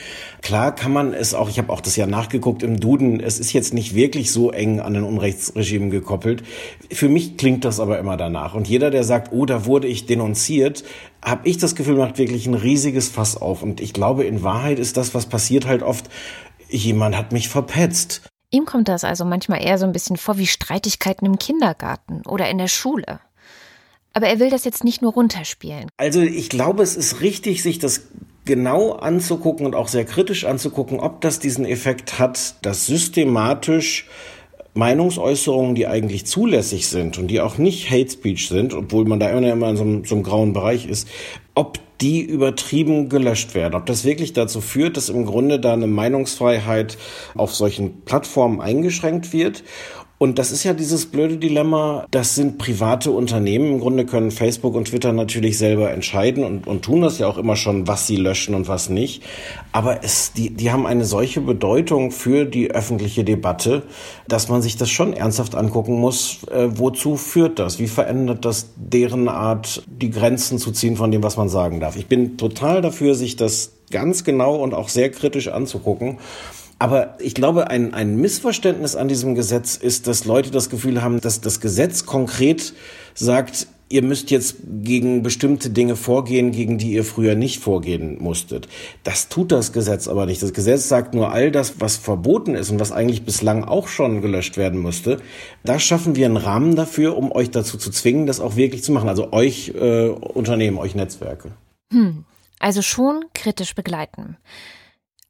Klar 0.40 0.72
kann 0.72 0.92
man 0.92 1.12
es 1.12 1.34
auch, 1.34 1.48
ich 1.48 1.58
habe 1.58 1.72
auch 1.72 1.80
das 1.80 1.96
ja 1.96 2.06
nachgeguckt 2.06 2.62
im 2.62 2.78
Duden, 2.78 3.18
es 3.18 3.40
ist 3.40 3.52
jetzt 3.52 3.74
nicht 3.74 3.96
wirklich 3.96 4.30
so 4.30 4.52
eng 4.52 4.78
an 4.78 4.94
den 4.94 5.02
Unrechtsregimen 5.02 5.90
gekoppelt. 5.90 6.44
Für 6.92 7.08
mich 7.08 7.36
klingt 7.36 7.64
das 7.64 7.80
aber 7.80 7.98
immer 7.98 8.16
danach. 8.16 8.54
Und 8.54 8.68
jeder, 8.68 8.92
der 8.92 9.02
sagt, 9.02 9.32
oh, 9.32 9.46
da 9.46 9.66
wurde 9.66 9.88
ich 9.88 10.06
denunziert, 10.06 10.84
habe 11.22 11.48
ich 11.48 11.58
das 11.58 11.74
Gefühl, 11.74 11.96
macht 11.96 12.18
wirklich 12.18 12.46
ein 12.46 12.54
riesiges 12.54 13.08
Fass 13.08 13.36
auf. 13.36 13.64
Und 13.64 13.80
ich 13.80 13.92
glaube, 13.92 14.22
in 14.22 14.44
Wahrheit 14.44 14.78
ist 14.78 14.96
das, 14.96 15.12
was 15.12 15.26
passiert 15.26 15.66
halt 15.66 15.82
oft, 15.82 16.08
jemand 16.70 17.18
hat 17.18 17.32
mich 17.32 17.48
verpetzt. 17.48 18.30
Ihm 18.56 18.64
kommt 18.64 18.88
das 18.88 19.04
also 19.04 19.26
manchmal 19.26 19.62
eher 19.62 19.76
so 19.76 19.84
ein 19.84 19.92
bisschen 19.92 20.16
vor 20.16 20.38
wie 20.38 20.46
Streitigkeiten 20.46 21.26
im 21.26 21.38
Kindergarten 21.38 22.22
oder 22.26 22.48
in 22.48 22.56
der 22.56 22.68
Schule. 22.68 23.20
Aber 24.14 24.28
er 24.28 24.40
will 24.40 24.48
das 24.48 24.64
jetzt 24.64 24.82
nicht 24.82 25.02
nur 25.02 25.12
runterspielen. 25.12 25.90
Also 25.98 26.22
ich 26.22 26.48
glaube, 26.48 26.82
es 26.82 26.96
ist 26.96 27.20
richtig, 27.20 27.62
sich 27.62 27.78
das 27.78 28.06
genau 28.46 28.92
anzugucken 28.92 29.66
und 29.66 29.74
auch 29.74 29.88
sehr 29.88 30.06
kritisch 30.06 30.46
anzugucken, 30.46 31.00
ob 31.00 31.20
das 31.20 31.38
diesen 31.38 31.66
Effekt 31.66 32.18
hat, 32.18 32.54
dass 32.64 32.86
systematisch 32.86 34.08
Meinungsäußerungen, 34.72 35.74
die 35.74 35.86
eigentlich 35.86 36.24
zulässig 36.24 36.88
sind 36.88 37.18
und 37.18 37.26
die 37.26 37.42
auch 37.42 37.58
nicht 37.58 37.90
Hate 37.90 38.10
Speech 38.10 38.48
sind, 38.48 38.72
obwohl 38.72 39.04
man 39.04 39.20
da 39.20 39.28
immer 39.28 39.68
in 39.68 39.76
so 39.76 39.82
einem, 39.82 40.04
so 40.06 40.14
einem 40.14 40.24
grauen 40.24 40.54
Bereich 40.54 40.86
ist, 40.86 41.08
ob 41.54 41.78
die 42.00 42.22
übertrieben 42.22 43.08
gelöscht 43.08 43.54
werden. 43.54 43.74
Ob 43.74 43.86
das 43.86 44.04
wirklich 44.04 44.32
dazu 44.32 44.60
führt, 44.60 44.96
dass 44.96 45.08
im 45.08 45.24
Grunde 45.24 45.58
da 45.58 45.72
eine 45.72 45.86
Meinungsfreiheit 45.86 46.98
auf 47.34 47.54
solchen 47.54 48.02
Plattformen 48.02 48.60
eingeschränkt 48.60 49.32
wird 49.32 49.62
Und 50.18 50.38
das 50.38 50.50
ist 50.50 50.64
ja 50.64 50.72
dieses 50.72 51.06
blöde 51.06 51.36
Dilemma, 51.36 52.06
das 52.10 52.34
sind 52.34 52.56
private 52.56 53.10
Unternehmen. 53.10 53.72
Im 53.72 53.80
Grunde 53.80 54.06
können 54.06 54.30
Facebook 54.30 54.74
und 54.74 54.86
Twitter 54.88 55.12
natürlich 55.12 55.58
selber 55.58 55.90
entscheiden 55.90 56.42
und, 56.42 56.66
und 56.66 56.82
tun 56.82 57.02
das 57.02 57.18
ja 57.18 57.26
auch 57.26 57.36
immer 57.36 57.54
schon, 57.54 57.86
was 57.86 58.06
sie 58.06 58.16
löschen 58.16 58.54
und 58.54 58.66
was 58.66 58.88
nicht. 58.88 59.22
Aber 59.72 60.02
es, 60.04 60.32
die, 60.32 60.50
die 60.50 60.72
haben 60.72 60.86
eine 60.86 61.04
solche 61.04 61.42
Bedeutung 61.42 62.12
für 62.12 62.46
die 62.46 62.70
öffentliche 62.70 63.24
Debatte, 63.24 63.82
dass 64.26 64.48
man 64.48 64.62
sich 64.62 64.78
das 64.78 64.88
schon 64.88 65.12
ernsthaft 65.12 65.54
angucken 65.54 66.00
muss, 66.00 66.44
äh, 66.44 66.68
wozu 66.70 67.16
führt 67.16 67.58
das? 67.58 67.78
Wie 67.78 67.88
verändert 67.88 68.46
das 68.46 68.70
deren 68.76 69.28
Art, 69.28 69.82
die 69.86 70.10
Grenzen 70.10 70.58
zu 70.58 70.72
ziehen 70.72 70.96
von 70.96 71.10
dem, 71.10 71.22
was 71.22 71.36
man 71.36 71.50
sagen 71.50 71.78
darf? 71.78 71.96
Ich 71.96 72.06
bin 72.06 72.38
total 72.38 72.80
dafür, 72.80 73.14
sich 73.14 73.36
das 73.36 73.72
ganz 73.90 74.24
genau 74.24 74.56
und 74.56 74.74
auch 74.74 74.88
sehr 74.88 75.10
kritisch 75.10 75.48
anzugucken. 75.48 76.18
Aber 76.78 77.16
ich 77.20 77.34
glaube, 77.34 77.70
ein, 77.70 77.94
ein 77.94 78.16
Missverständnis 78.16 78.96
an 78.96 79.08
diesem 79.08 79.34
Gesetz 79.34 79.76
ist, 79.76 80.06
dass 80.06 80.26
Leute 80.26 80.50
das 80.50 80.68
Gefühl 80.68 81.02
haben, 81.02 81.20
dass 81.20 81.40
das 81.40 81.60
Gesetz 81.60 82.04
konkret 82.04 82.74
sagt, 83.14 83.66
ihr 83.88 84.02
müsst 84.02 84.30
jetzt 84.30 84.56
gegen 84.82 85.22
bestimmte 85.22 85.70
Dinge 85.70 85.96
vorgehen, 85.96 86.50
gegen 86.50 86.76
die 86.76 86.92
ihr 86.92 87.04
früher 87.04 87.34
nicht 87.34 87.60
vorgehen 87.60 88.20
musstet. 88.20 88.68
Das 89.04 89.28
tut 89.28 89.52
das 89.52 89.72
Gesetz 89.72 90.08
aber 90.08 90.26
nicht. 90.26 90.42
Das 90.42 90.52
Gesetz 90.52 90.88
sagt 90.88 91.14
nur 91.14 91.30
all 91.30 91.50
das, 91.50 91.80
was 91.80 91.96
verboten 91.96 92.54
ist 92.54 92.70
und 92.70 92.80
was 92.80 92.92
eigentlich 92.92 93.24
bislang 93.24 93.64
auch 93.64 93.88
schon 93.88 94.22
gelöscht 94.22 94.56
werden 94.56 94.80
musste. 94.80 95.20
Da 95.64 95.78
schaffen 95.78 96.16
wir 96.16 96.26
einen 96.26 96.36
Rahmen 96.36 96.74
dafür, 96.74 97.16
um 97.16 97.30
euch 97.30 97.50
dazu 97.50 97.78
zu 97.78 97.90
zwingen, 97.90 98.26
das 98.26 98.40
auch 98.40 98.56
wirklich 98.56 98.82
zu 98.82 98.92
machen. 98.92 99.08
Also 99.08 99.32
euch 99.32 99.72
äh, 99.74 100.08
Unternehmen, 100.08 100.78
euch 100.78 100.94
Netzwerke. 100.94 101.52
Hm, 101.92 102.24
also 102.58 102.82
schon 102.82 103.24
kritisch 103.34 103.74
begleiten. 103.74 104.36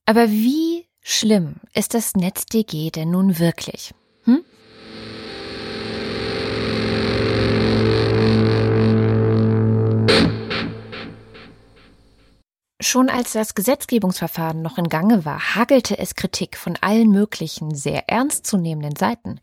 Aber 0.07 0.31
wie 0.31 0.86
schlimm 1.07 1.57
ist 1.73 1.95
das 1.95 2.15
NetzDG 2.15 2.91
denn 2.91 3.11
nun 3.11 3.39
wirklich? 3.39 3.95
Hm? 4.25 4.45
Schon 12.81 13.09
als 13.09 13.33
das 13.33 13.55
Gesetzgebungsverfahren 13.55 14.61
noch 14.63 14.79
in 14.79 14.89
Gange 14.89 15.25
war, 15.25 15.55
hagelte 15.55 15.99
es 15.99 16.17
Kritik 16.17 16.57
von 16.57 16.77
allen 16.81 17.11
möglichen 17.11 17.75
sehr 17.75 18.09
ernstzunehmenden 18.09 18.97
Seiten. 18.97 19.41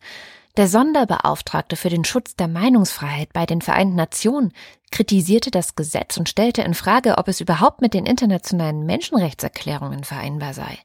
Der 0.57 0.67
Sonderbeauftragte 0.67 1.75
für 1.75 1.89
den 1.89 2.05
Schutz 2.05 2.35
der 2.35 2.47
Meinungsfreiheit 2.47 3.33
bei 3.33 3.45
den 3.45 3.61
Vereinten 3.61 3.95
Nationen 3.95 4.53
kritisierte 4.91 5.49
das 5.49 5.75
Gesetz 5.75 6.17
und 6.17 6.29
stellte 6.29 6.61
in 6.61 6.73
Frage, 6.73 7.17
ob 7.17 7.27
es 7.27 7.41
überhaupt 7.41 7.81
mit 7.81 7.93
den 7.93 8.05
internationalen 8.05 8.85
Menschenrechtserklärungen 8.85 10.03
vereinbar 10.03 10.53
sei. 10.53 10.77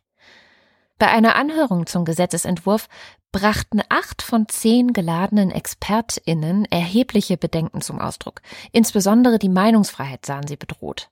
Bei 0.98 1.08
einer 1.08 1.36
Anhörung 1.36 1.86
zum 1.86 2.04
Gesetzesentwurf 2.04 2.88
brachten 3.30 3.80
acht 3.88 4.22
von 4.22 4.48
zehn 4.48 4.92
geladenen 4.92 5.50
ExpertInnen 5.50 6.64
erhebliche 6.66 7.36
Bedenken 7.36 7.80
zum 7.80 8.00
Ausdruck. 8.00 8.40
Insbesondere 8.72 9.38
die 9.38 9.48
Meinungsfreiheit 9.48 10.26
sahen 10.26 10.48
sie 10.48 10.56
bedroht. 10.56 11.10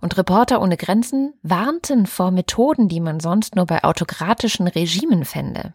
Und 0.00 0.16
Reporter 0.16 0.62
ohne 0.62 0.78
Grenzen 0.78 1.34
warnten 1.42 2.06
vor 2.06 2.30
Methoden, 2.30 2.88
die 2.88 3.00
man 3.00 3.20
sonst 3.20 3.56
nur 3.56 3.66
bei 3.66 3.84
autokratischen 3.84 4.66
Regimen 4.66 5.26
fände. 5.26 5.74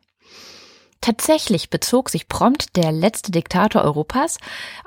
Tatsächlich 1.06 1.70
bezog 1.70 2.10
sich 2.10 2.28
prompt 2.28 2.76
der 2.76 2.92
letzte 2.92 3.32
Diktator 3.32 3.84
Europas, 3.84 4.40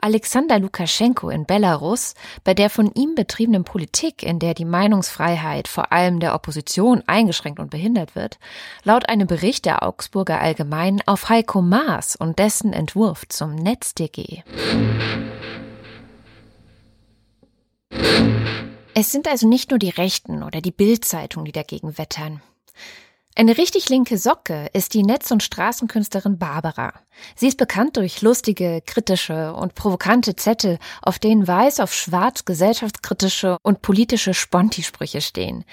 Alexander 0.02 0.58
Lukaschenko 0.58 1.30
in 1.30 1.46
Belarus, 1.46 2.14
bei 2.42 2.54
der 2.54 2.70
von 2.70 2.90
ihm 2.92 3.14
betriebenen 3.14 3.62
Politik, 3.62 4.24
in 4.24 4.40
der 4.40 4.54
die 4.54 4.64
Meinungsfreiheit 4.64 5.68
vor 5.68 5.92
allem 5.92 6.18
der 6.18 6.34
Opposition 6.34 7.04
eingeschränkt 7.06 7.60
und 7.60 7.70
behindert 7.70 8.16
wird, 8.16 8.40
laut 8.82 9.08
einem 9.08 9.28
Bericht 9.28 9.64
der 9.64 9.84
Augsburger 9.84 10.40
Allgemein 10.40 11.00
auf 11.06 11.28
Heiko 11.28 11.62
Maas 11.62 12.16
und 12.16 12.40
dessen 12.40 12.72
Entwurf 12.72 13.28
zum 13.28 13.54
NetzDG. 13.54 14.42
Es 18.92 19.12
sind 19.12 19.28
also 19.28 19.46
nicht 19.46 19.70
nur 19.70 19.78
die 19.78 19.90
Rechten 19.90 20.42
oder 20.42 20.60
die 20.60 20.72
Bildzeitung, 20.72 21.44
die 21.44 21.52
dagegen 21.52 21.96
wettern. 21.96 22.42
Eine 23.38 23.56
richtig 23.56 23.88
linke 23.88 24.18
Socke 24.18 24.66
ist 24.72 24.94
die 24.94 25.04
Netz- 25.04 25.30
und 25.30 25.44
Straßenkünstlerin 25.44 26.40
Barbara. 26.40 26.92
Sie 27.36 27.46
ist 27.46 27.56
bekannt 27.56 27.96
durch 27.96 28.20
lustige, 28.20 28.82
kritische 28.84 29.54
und 29.54 29.76
provokante 29.76 30.34
Zettel, 30.34 30.80
auf 31.02 31.20
denen 31.20 31.46
weiß 31.46 31.78
auf 31.78 31.94
schwarz 31.94 32.44
gesellschaftskritische 32.44 33.56
und 33.62 33.80
politische 33.80 34.34
Sponti-Sprüche 34.34 35.20
stehen. 35.20 35.64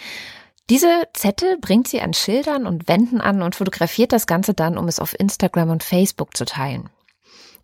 Diese 0.70 1.08
Zettel 1.14 1.58
bringt 1.58 1.88
sie 1.88 2.02
an 2.02 2.14
Schildern 2.14 2.68
und 2.68 2.88
Wänden 2.88 3.20
an 3.20 3.42
und 3.42 3.56
fotografiert 3.56 4.12
das 4.12 4.28
Ganze 4.28 4.54
dann, 4.54 4.78
um 4.78 4.88
es 4.88 5.00
auf 5.00 5.20
Instagram 5.20 5.72
und 5.72 5.84
Facebook 5.84 6.38
zu 6.38 6.46
teilen. 6.46 6.92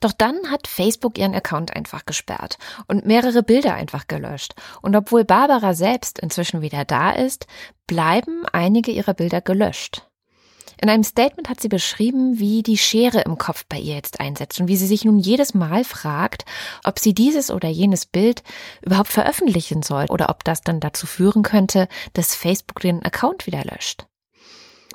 Doch 0.01 0.11
dann 0.11 0.49
hat 0.49 0.67
Facebook 0.67 1.17
ihren 1.17 1.35
Account 1.35 1.73
einfach 1.75 2.05
gesperrt 2.05 2.57
und 2.87 3.05
mehrere 3.05 3.43
Bilder 3.43 3.75
einfach 3.75 4.07
gelöscht. 4.07 4.55
Und 4.81 4.95
obwohl 4.95 5.23
Barbara 5.23 5.73
selbst 5.73 6.19
inzwischen 6.19 6.61
wieder 6.61 6.83
da 6.83 7.11
ist, 7.11 7.47
bleiben 7.87 8.43
einige 8.51 8.91
ihrer 8.91 9.13
Bilder 9.13 9.41
gelöscht. 9.41 10.07
In 10.81 10.89
einem 10.89 11.03
Statement 11.03 11.47
hat 11.47 11.61
sie 11.61 11.67
beschrieben, 11.67 12.39
wie 12.39 12.63
die 12.63 12.77
Schere 12.77 13.21
im 13.21 13.37
Kopf 13.37 13.65
bei 13.69 13.77
ihr 13.77 13.93
jetzt 13.93 14.19
einsetzt 14.19 14.59
und 14.59 14.67
wie 14.67 14.77
sie 14.77 14.87
sich 14.87 15.05
nun 15.05 15.19
jedes 15.19 15.53
Mal 15.53 15.83
fragt, 15.83 16.43
ob 16.83 16.97
sie 16.97 17.13
dieses 17.13 17.51
oder 17.51 17.69
jenes 17.69 18.07
Bild 18.07 18.41
überhaupt 18.81 19.09
veröffentlichen 19.09 19.83
soll 19.83 20.07
oder 20.09 20.29
ob 20.29 20.43
das 20.43 20.61
dann 20.61 20.79
dazu 20.79 21.05
führen 21.05 21.43
könnte, 21.43 21.87
dass 22.13 22.33
Facebook 22.33 22.79
den 22.79 23.05
Account 23.05 23.45
wieder 23.45 23.63
löscht. 23.63 24.07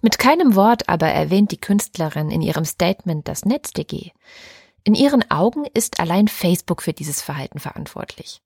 Mit 0.02 0.18
keinem 0.18 0.56
Wort 0.56 0.88
aber 0.88 1.06
erwähnt 1.06 1.52
die 1.52 1.60
Künstlerin 1.60 2.30
in 2.30 2.42
ihrem 2.42 2.64
Statement 2.64 3.28
das 3.28 3.44
NetzDG. 3.44 4.10
In 4.86 4.94
ihren 4.94 5.28
Augen 5.32 5.64
ist 5.74 5.98
allein 5.98 6.28
Facebook 6.28 6.80
für 6.80 6.92
dieses 6.92 7.20
Verhalten 7.20 7.58
verantwortlich. 7.58 8.40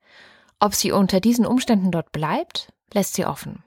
Ob 0.58 0.74
sie 0.74 0.90
unter 0.90 1.20
diesen 1.20 1.44
Umständen 1.44 1.90
dort 1.90 2.12
bleibt, 2.12 2.72
lässt 2.94 3.12
sie 3.12 3.26
offen. 3.26 3.62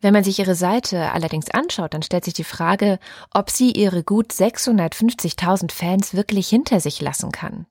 Wenn 0.00 0.12
man 0.12 0.22
sich 0.22 0.38
ihre 0.38 0.54
Seite 0.54 1.10
allerdings 1.10 1.50
anschaut, 1.50 1.92
dann 1.92 2.04
stellt 2.04 2.26
sich 2.26 2.34
die 2.34 2.44
Frage, 2.44 3.00
ob 3.32 3.50
sie 3.50 3.72
ihre 3.72 4.04
gut 4.04 4.30
650.000 4.30 5.72
Fans 5.72 6.14
wirklich 6.14 6.46
hinter 6.48 6.78
sich 6.78 7.00
lassen 7.00 7.32
kann. 7.32 7.66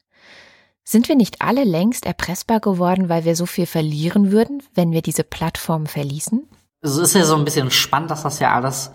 Sind 0.83 1.07
wir 1.07 1.15
nicht 1.15 1.41
alle 1.41 1.63
längst 1.63 2.05
erpressbar 2.05 2.59
geworden, 2.59 3.07
weil 3.07 3.23
wir 3.23 3.37
so 3.37 3.45
viel 3.45 3.67
verlieren 3.67 4.33
würden, 4.33 4.61
wenn 4.73 4.91
wir 4.91 5.01
diese 5.01 5.23
Plattform 5.23 5.85
verließen? 5.85 6.45
Es 6.81 6.97
ist 6.97 7.15
ja 7.15 7.23
so 7.23 7.37
ein 7.37 7.45
bisschen 7.45 7.71
spannend, 7.71 8.11
dass 8.11 8.23
das 8.23 8.39
ja 8.39 8.53
alles 8.53 8.91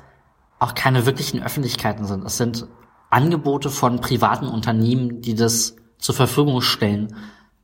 auch 0.59 0.75
keine 0.75 1.07
wirklichen 1.07 1.43
Öffentlichkeiten 1.43 2.05
sind. 2.05 2.27
Es 2.27 2.37
sind 2.37 2.69
Angebote 3.11 3.71
von 3.71 4.01
privaten 4.01 4.47
Unternehmen, 4.47 5.21
die 5.21 5.35
das 5.35 5.77
zur 5.99 6.15
Verfügung 6.15 6.61
stellen. 6.61 7.15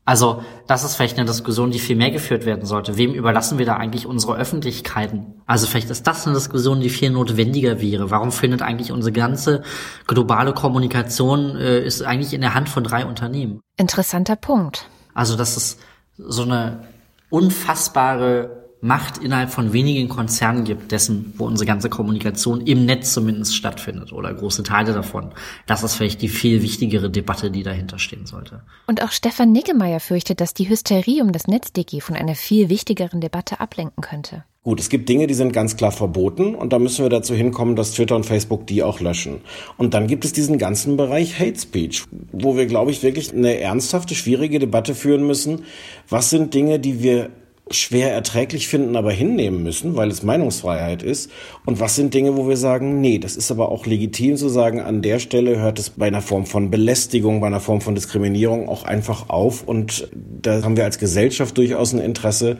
Also 0.07 0.43
das 0.67 0.85
ist 0.85 0.97
vielleicht 0.97 1.17
eine 1.17 1.27
Diskussion, 1.27 1.71
die 1.71 1.79
viel 1.79 1.97
mehr 1.97 2.11
geführt 2.11 2.45
werden 2.45 2.67
sollte. 2.67 2.99
Wem 2.99 3.15
überlassen 3.15 3.59
wir 3.59 3.65
da 3.65 3.77
eigentlich 3.77 4.05
unsere 4.07 4.37
Öffentlichkeiten? 4.37 5.41
Also 5.47 5.67
vielleicht 5.67 5.89
ist 5.89 6.07
das 6.07 6.27
eine 6.27 6.35
Diskussion, 6.35 6.81
die 6.81 6.91
viel 6.91 7.11
notwendiger 7.11 7.81
wäre. 7.81 8.11
Warum 8.11 8.31
findet 8.31 8.61
eigentlich 8.61 8.93
unsere 8.93 9.13
ganze 9.13 9.63
globale 10.07 10.53
Kommunikation 10.53 11.57
äh, 11.57 11.81
ist 11.81 12.03
eigentlich 12.03 12.35
in 12.35 12.43
der 12.43 12.55
Hand 12.55 12.69
von 12.69 12.85
drei 12.85 13.07
Unternehmen? 13.07 13.61
Interessanter 13.79 14.37
Punkt. 14.37 14.87
Also 15.15 15.37
das 15.37 15.57
ist 15.57 15.81
so 16.19 16.43
eine 16.43 16.87
unfassbare 17.31 18.64
Macht 18.85 19.17
innerhalb 19.17 19.49
von 19.49 19.73
wenigen 19.73 20.11
Konzernen 20.11 20.65
gibt, 20.65 20.93
dessen, 20.93 21.33
wo 21.39 21.47
unsere 21.47 21.67
ganze 21.67 21.89
Kommunikation 21.89 22.61
im 22.61 22.85
Netz 22.85 23.15
zumindest 23.15 23.57
stattfindet 23.57 24.13
oder 24.13 24.35
große 24.35 24.63
Teile 24.63 24.93
davon. 24.93 25.33
Das 25.65 25.83
ist 25.83 25.95
vielleicht 25.95 26.21
die 26.21 26.29
viel 26.29 26.61
wichtigere 26.61 27.09
Debatte, 27.09 27.51
die 27.51 27.63
dahinter 27.63 27.99
stehen 27.99 28.27
sollte. 28.27 28.61
Und 28.87 29.03
auch 29.03 29.11
Stefan 29.11 29.53
Niggemeier 29.53 30.01
fürchtet, 30.01 30.43
dass 30.43 30.53
die 30.53 30.69
Hysterie 30.69 31.23
um 31.23 31.33
das 31.33 31.47
NetzDG 31.47 32.03
von 32.03 32.15
einer 32.15 32.35
viel 32.35 32.69
wichtigeren 32.69 33.23
Debatte 33.23 33.59
ablenken 33.59 34.03
könnte. 34.03 34.45
Gut, 34.65 34.81
es 34.81 34.91
gibt 34.91 35.09
Dinge, 35.09 35.27
die 35.27 35.35
sind 35.35 35.55
ganz 35.55 35.79
klar 35.79 35.91
verboten 35.91 36.55
und 36.55 36.75
da 36.75 36.79
müssen 36.79 37.07
wir 37.07 37.09
dazu 37.09 37.35
hinkommen, 37.35 37.77
dass 37.77 37.93
Twitter 37.93 38.17
und 38.17 38.27
Facebook 38.27 38.67
die 38.67 38.83
auch 38.83 39.01
löschen. 39.01 39.41
Und 39.79 39.95
dann 39.95 40.09
gibt 40.09 40.27
es 40.27 40.35
diesen 40.35 40.59
ganzen 40.59 40.99
Bereich 40.99 41.41
Hate 41.41 41.59
Speech, 41.59 42.05
wo 42.33 42.55
wir, 42.55 42.67
glaube 42.67 42.91
ich, 42.91 43.03
wirklich 43.03 43.33
eine 43.33 43.59
ernsthafte, 43.61 44.15
schwierige 44.15 44.59
Debatte 44.59 44.95
führen 44.95 45.27
müssen. 45.27 45.65
Was 46.11 46.29
sind 46.29 46.53
Dinge, 46.53 46.79
die 46.79 47.03
wir 47.03 47.31
schwer 47.71 48.13
erträglich 48.13 48.69
finden, 48.69 48.97
aber 48.97 49.11
hinnehmen 49.11 49.63
müssen, 49.63 49.97
weil 49.97 50.11
es 50.11 50.23
Meinungsfreiheit 50.23 51.03
ist? 51.03 51.31
Und 51.65 51.81
was 51.81 51.97
sind 51.97 52.13
Dinge, 52.13 52.37
wo 52.37 52.49
wir 52.49 52.57
sagen, 52.57 53.01
nee, 53.01 53.19
das 53.19 53.37
ist 53.37 53.51
aber 53.51 53.71
auch 53.71 53.87
legitim 53.87 54.37
zu 54.37 54.49
sagen, 54.49 54.81
an 54.81 55.03
der 55.03 55.19
Stelle 55.19 55.59
hört 55.59 55.79
es 55.79 55.91
bei 55.91 56.07
einer 56.07 56.23
Form 56.23 56.47
von 56.47 56.71
Belästigung, 56.71 57.41
bei 57.41 57.47
einer 57.47 57.61
Form 57.61 57.81
von 57.81 57.95
Diskriminierung 57.95 58.69
auch 58.69 58.85
einfach 58.85 59.29
auf. 59.29 59.67
Und 59.67 60.09
da 60.13 60.63
haben 60.63 60.77
wir 60.77 60.85
als 60.85 60.99
Gesellschaft 60.99 61.57
durchaus 61.57 61.93
ein 61.93 62.01
Interesse, 62.01 62.59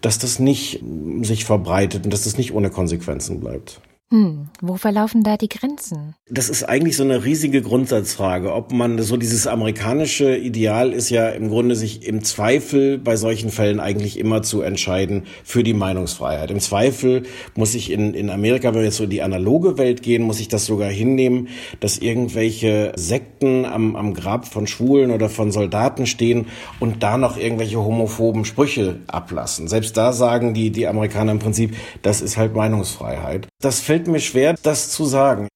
dass 0.00 0.18
das 0.18 0.38
nicht 0.38 0.82
sich 1.22 1.44
verbreitet 1.44 2.04
und 2.04 2.12
dass 2.12 2.24
das 2.24 2.38
nicht 2.38 2.54
ohne 2.54 2.70
Konsequenzen 2.70 3.40
bleibt. 3.40 3.80
Hm, 4.08 4.50
wo 4.60 4.76
verlaufen 4.76 5.24
da 5.24 5.36
die 5.36 5.48
Grenzen? 5.48 6.14
Das 6.30 6.48
ist 6.48 6.62
eigentlich 6.62 6.96
so 6.96 7.02
eine 7.02 7.24
riesige 7.24 7.60
Grundsatzfrage, 7.60 8.52
ob 8.52 8.70
man 8.70 9.02
so 9.02 9.16
dieses 9.16 9.48
amerikanische 9.48 10.36
Ideal 10.36 10.92
ist 10.92 11.10
ja 11.10 11.28
im 11.30 11.48
Grunde 11.48 11.74
sich 11.74 12.06
im 12.06 12.22
Zweifel 12.22 12.98
bei 12.98 13.16
solchen 13.16 13.50
Fällen 13.50 13.80
eigentlich 13.80 14.16
immer 14.16 14.42
zu 14.42 14.62
entscheiden 14.62 15.24
für 15.42 15.64
die 15.64 15.74
Meinungsfreiheit. 15.74 16.52
Im 16.52 16.60
Zweifel 16.60 17.24
muss 17.56 17.74
ich 17.74 17.90
in, 17.90 18.14
in 18.14 18.30
Amerika, 18.30 18.68
wenn 18.68 18.80
wir 18.80 18.84
jetzt 18.84 18.98
so 18.98 19.04
in 19.04 19.10
die 19.10 19.22
analoge 19.22 19.76
Welt 19.76 20.04
gehen, 20.04 20.22
muss 20.22 20.38
ich 20.38 20.46
das 20.46 20.66
sogar 20.66 20.88
hinnehmen, 20.88 21.48
dass 21.80 21.98
irgendwelche 21.98 22.92
Sekten 22.94 23.64
am, 23.64 23.96
am 23.96 24.14
Grab 24.14 24.46
von 24.46 24.68
Schwulen 24.68 25.10
oder 25.10 25.28
von 25.28 25.50
Soldaten 25.50 26.06
stehen 26.06 26.46
und 26.78 27.02
da 27.02 27.18
noch 27.18 27.36
irgendwelche 27.36 27.82
homophoben 27.82 28.44
Sprüche 28.44 29.00
ablassen. 29.08 29.66
Selbst 29.66 29.96
da 29.96 30.12
sagen 30.12 30.54
die, 30.54 30.70
die 30.70 30.86
Amerikaner 30.86 31.32
im 31.32 31.40
Prinzip, 31.40 31.74
das 32.02 32.20
ist 32.20 32.36
halt 32.36 32.54
Meinungsfreiheit. 32.54 33.48
Das 33.60 33.80
fällt 33.80 34.06
mir 34.06 34.20
schwer, 34.20 34.54
das 34.62 34.90
zu 34.90 35.06
sagen. 35.06 35.48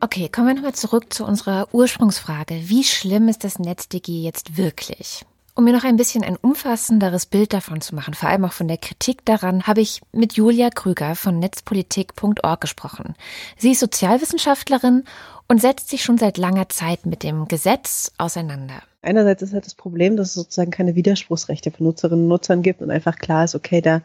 Okay, 0.00 0.28
kommen 0.28 0.48
wir 0.48 0.54
nochmal 0.54 0.74
zurück 0.74 1.12
zu 1.12 1.24
unserer 1.24 1.68
Ursprungsfrage. 1.72 2.54
Wie 2.64 2.84
schlimm 2.84 3.28
ist 3.28 3.44
das 3.44 3.58
NetzDG 3.58 4.22
jetzt 4.22 4.56
wirklich? 4.56 5.24
Um 5.58 5.64
mir 5.64 5.72
noch 5.72 5.82
ein 5.82 5.96
bisschen 5.96 6.22
ein 6.22 6.36
umfassenderes 6.36 7.26
Bild 7.26 7.52
davon 7.52 7.80
zu 7.80 7.96
machen, 7.96 8.14
vor 8.14 8.28
allem 8.28 8.44
auch 8.44 8.52
von 8.52 8.68
der 8.68 8.76
Kritik 8.76 9.24
daran, 9.24 9.66
habe 9.66 9.80
ich 9.80 10.00
mit 10.12 10.34
Julia 10.34 10.70
Krüger 10.70 11.16
von 11.16 11.40
netzpolitik.org 11.40 12.60
gesprochen. 12.60 13.16
Sie 13.56 13.72
ist 13.72 13.80
Sozialwissenschaftlerin 13.80 15.02
und 15.48 15.60
setzt 15.60 15.88
sich 15.88 16.04
schon 16.04 16.16
seit 16.16 16.38
langer 16.38 16.68
Zeit 16.68 17.06
mit 17.06 17.24
dem 17.24 17.48
Gesetz 17.48 18.12
auseinander. 18.18 18.84
Einerseits 19.02 19.42
ist 19.42 19.52
halt 19.52 19.66
das 19.66 19.74
Problem, 19.74 20.16
dass 20.16 20.28
es 20.28 20.34
sozusagen 20.34 20.70
keine 20.70 20.94
Widerspruchsrechte 20.94 21.72
für 21.72 21.82
Nutzerinnen 21.82 22.26
und 22.26 22.28
Nutzern 22.28 22.62
gibt 22.62 22.80
und 22.80 22.92
einfach 22.92 23.16
klar 23.16 23.42
ist, 23.42 23.56
okay, 23.56 23.80
da 23.80 24.02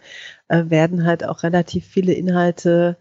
äh, 0.48 0.63
werden 0.69 1.05
halt 1.05 1.24
auch 1.24 1.43
relativ 1.43 1.86
viele 1.86 2.13
Inhalte 2.13 2.98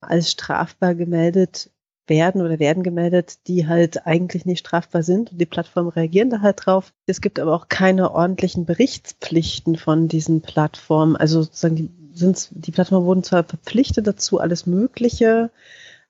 als 0.00 0.32
strafbar 0.32 0.96
gemeldet 0.96 1.70
werden 2.06 2.42
oder 2.42 2.58
werden 2.58 2.82
gemeldet, 2.82 3.46
die 3.46 3.66
halt 3.66 4.06
eigentlich 4.06 4.44
nicht 4.44 4.60
strafbar 4.60 5.02
sind 5.02 5.32
und 5.32 5.40
die 5.40 5.46
Plattformen 5.46 5.88
reagieren 5.88 6.30
da 6.30 6.40
halt 6.40 6.64
drauf. 6.64 6.92
Es 7.06 7.20
gibt 7.20 7.38
aber 7.38 7.54
auch 7.54 7.68
keine 7.68 8.12
ordentlichen 8.12 8.64
Berichtspflichten 8.66 9.76
von 9.76 10.08
diesen 10.08 10.42
Plattformen. 10.42 11.16
Also 11.16 11.42
sozusagen 11.42 11.76
die, 11.76 11.90
sind, 12.12 12.48
die 12.50 12.72
Plattformen 12.72 13.06
wurden 13.06 13.22
zwar 13.22 13.44
verpflichtet 13.44 14.06
dazu, 14.06 14.38
alles 14.40 14.66
Mögliche 14.66 15.50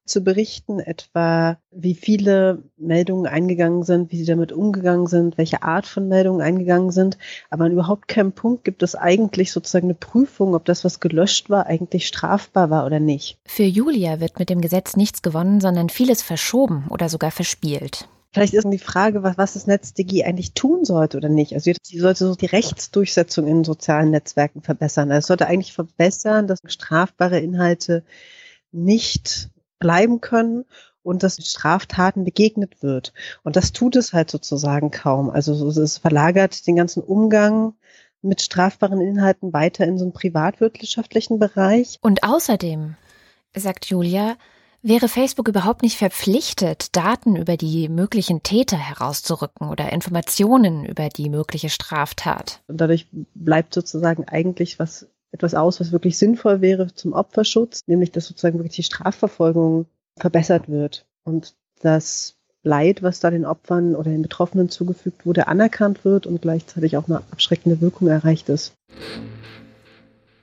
zu 0.05 0.23
berichten, 0.23 0.81
etwa 0.81 1.59
wie 1.71 1.95
viele 1.95 2.63
Meldungen 2.77 3.27
eingegangen 3.27 3.83
sind, 3.83 4.11
wie 4.13 4.17
sie 4.17 4.25
damit 4.25 4.53
umgegangen 4.53 5.07
sind, 5.07 5.39
welche 5.39 5.63
Art 5.63 5.87
von 5.87 6.09
Meldungen 6.09 6.41
eingegangen 6.41 6.91
sind. 6.91 7.19
Aber 7.51 7.65
an 7.65 7.73
überhaupt 7.73 8.09
keinem 8.09 8.33
Punkt 8.33 8.65
gibt 8.65 8.83
es 8.83 8.95
eigentlich 8.95 9.53
sozusagen 9.53 9.87
eine 9.87 9.95
Prüfung, 9.95 10.55
ob 10.55 10.65
das, 10.65 10.85
was 10.85 11.01
gelöscht 11.01 11.51
war, 11.51 11.67
eigentlich 11.67 12.07
strafbar 12.07 12.71
war 12.71 12.85
oder 12.87 13.01
nicht. 13.01 13.39
Für 13.47 13.65
Julia 13.65 14.21
wird 14.21 14.39
mit 14.39 14.51
dem 14.51 14.61
Gesetz 14.61 14.97
nichts 14.97 15.23
gewonnen, 15.23 15.61
sondern 15.61 15.89
vieles 15.89 16.23
verschoben 16.23 16.87
oder 16.91 17.09
sogar 17.09 17.31
verspielt. 17.31 18.09
Vielleicht 18.33 18.55
ist 18.55 18.67
die 18.67 18.79
Frage, 18.79 19.23
was, 19.23 19.37
was 19.37 19.53
das 19.53 19.67
NetzDG 19.67 20.25
eigentlich 20.25 20.55
tun 20.55 20.87
sollte 20.87 21.19
oder 21.19 21.29
nicht. 21.29 21.53
Also 21.53 21.71
sie 21.83 21.99
sollte 21.99 22.27
so 22.27 22.35
die 22.35 22.47
Rechtsdurchsetzung 22.47 23.47
in 23.47 23.63
sozialen 23.63 24.11
Netzwerken 24.11 24.63
verbessern. 24.63 25.11
Also 25.11 25.19
es 25.19 25.27
sollte 25.27 25.47
eigentlich 25.47 25.75
verbessern, 25.75 26.47
dass 26.47 26.61
strafbare 26.65 27.39
Inhalte 27.41 28.05
nicht 28.73 29.51
bleiben 29.83 30.21
können 30.21 30.65
und 31.03 31.23
dass 31.23 31.37
Straftaten 31.37 32.25
begegnet 32.25 32.83
wird. 32.83 33.13
Und 33.43 33.57
das 33.57 33.73
tut 33.73 33.97
es 33.97 34.13
halt 34.13 34.31
sozusagen 34.31 34.91
kaum. 34.91 35.29
Also 35.29 35.69
es 35.69 35.99
verlagert 35.99 36.67
den 36.67 36.77
ganzen 36.77 37.03
Umgang 37.03 37.75
mit 38.23 38.41
strafbaren 38.41 39.01
Inhalten 39.01 39.53
weiter 39.53 39.85
in 39.85 39.99
so 39.99 40.05
einen 40.05 40.13
privatwirtschaftlichen 40.13 41.41
Bereich. 41.41 41.99
Und 42.03 42.23
außerdem, 42.23 42.95
sagt 43.55 43.87
Julia, 43.87 44.37
wäre 44.81 45.09
Facebook 45.09 45.49
überhaupt 45.49 45.83
nicht 45.83 45.97
verpflichtet, 45.97 46.95
Daten 46.95 47.35
über 47.35 47.57
die 47.57 47.89
möglichen 47.89 48.45
Täter 48.45 48.77
herauszurücken 48.77 49.69
oder 49.69 49.93
Informationen 49.93 50.85
über 50.85 51.09
die 51.09 51.31
mögliche 51.31 51.69
Straftat. 51.69 52.63
Und 52.69 52.81
dadurch 52.81 53.09
bleibt 53.35 53.75
sozusagen 53.75 54.29
eigentlich 54.29 54.79
was 54.79 55.09
etwas 55.33 55.55
aus, 55.55 55.81
was 55.81 55.93
wirklich 55.93 56.19
sinnvoll 56.19 56.61
wäre 56.61 56.95
zum 56.95 57.13
Opferschutz, 57.13 57.81
nämlich 57.87 58.13
dass 58.13 58.27
sozusagen 58.27 58.59
wirklich 58.59 58.77
die 58.77 58.83
Strafverfolgung 58.83 59.87
verbessert 60.19 60.69
wird 60.69 61.07
und 61.25 61.55
das 61.81 62.37
Leid, 62.63 63.03
was 63.03 63.19
da 63.19 63.31
den 63.31 63.45
Opfern 63.45 63.97
oder 63.97 64.11
den 64.11 64.23
Betroffenen 64.23 64.69
zugefügt 64.69 65.27
wurde, 65.27 65.49
anerkannt 65.49 66.05
wird 66.05 66.27
und 66.27 66.43
gleichzeitig 66.43 66.97
auch 66.97 67.09
eine 67.09 67.19
abschreckende 67.33 67.81
Wirkung 67.81 68.07
erreicht 68.07 68.49
ist. 68.49 68.75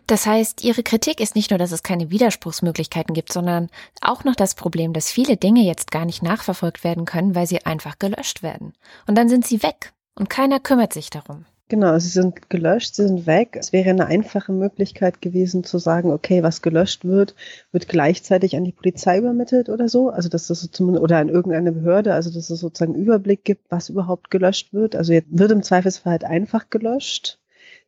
Das 0.06 0.26
heißt, 0.26 0.64
Ihre 0.64 0.82
Kritik 0.82 1.22
ist 1.22 1.36
nicht 1.36 1.52
nur, 1.52 1.60
dass 1.60 1.72
es 1.72 1.84
keine 1.84 2.10
Widerspruchsmöglichkeiten 2.10 3.14
gibt, 3.14 3.32
sondern 3.32 3.70
auch 4.02 4.24
noch 4.24 4.36
das 4.36 4.56
Problem, 4.56 4.92
dass 4.92 5.12
viele 5.12 5.38
Dinge 5.38 5.62
jetzt 5.62 5.92
gar 5.92 6.04
nicht 6.04 6.24
nachverfolgt 6.24 6.84
werden 6.84 7.06
können, 7.06 7.36
weil 7.36 7.46
sie 7.46 7.64
einfach 7.64 8.00
gelöscht 8.00 8.42
werden. 8.42 8.74
Und 9.06 9.18
dann 9.18 9.30
sind 9.30 9.46
sie 9.46 9.62
weg 9.62 9.94
und 10.16 10.30
keiner 10.30 10.60
kümmert 10.60 10.94
sich 10.94 11.12
darum. 11.12 11.46
Genau, 11.72 12.00
sie 12.00 12.10
sind 12.10 12.50
gelöscht, 12.50 12.96
sie 12.96 13.06
sind 13.06 13.28
weg. 13.28 13.56
Es 13.56 13.72
wäre 13.72 13.92
eine 13.92 14.08
einfache 14.08 14.52
Möglichkeit 14.52 15.22
gewesen 15.22 15.64
zu 15.64 15.78
sagen, 15.78 16.12
okay, 16.12 16.42
was 16.42 16.64
gelöscht 16.64 17.06
wird, 17.06 17.36
wird 17.72 17.88
gleichzeitig 17.88 18.56
an 18.56 18.64
die 18.64 18.72
Polizei 18.72 19.20
übermittelt 19.20 19.70
oder 19.70 19.88
so. 19.88 20.10
Also 20.10 20.30
dass 20.30 20.48
das 20.48 20.62
so 20.62 20.68
zumindest, 20.68 21.04
oder 21.04 21.20
an 21.20 21.30
irgendeine 21.30 21.72
Behörde, 21.72 22.16
also 22.16 22.32
dass 22.32 22.50
es 22.50 22.60
sozusagen 22.60 22.96
Überblick 22.96 23.44
gibt, 23.44 23.70
was 23.70 23.90
überhaupt 23.90 24.32
gelöscht 24.32 24.74
wird. 24.74 24.96
Also 24.96 25.14
jetzt 25.14 25.28
wird 25.30 25.52
im 25.52 25.62
Zweifelsfall 25.62 26.14
halt 26.14 26.24
einfach 26.24 26.72
gelöscht. 26.72 27.40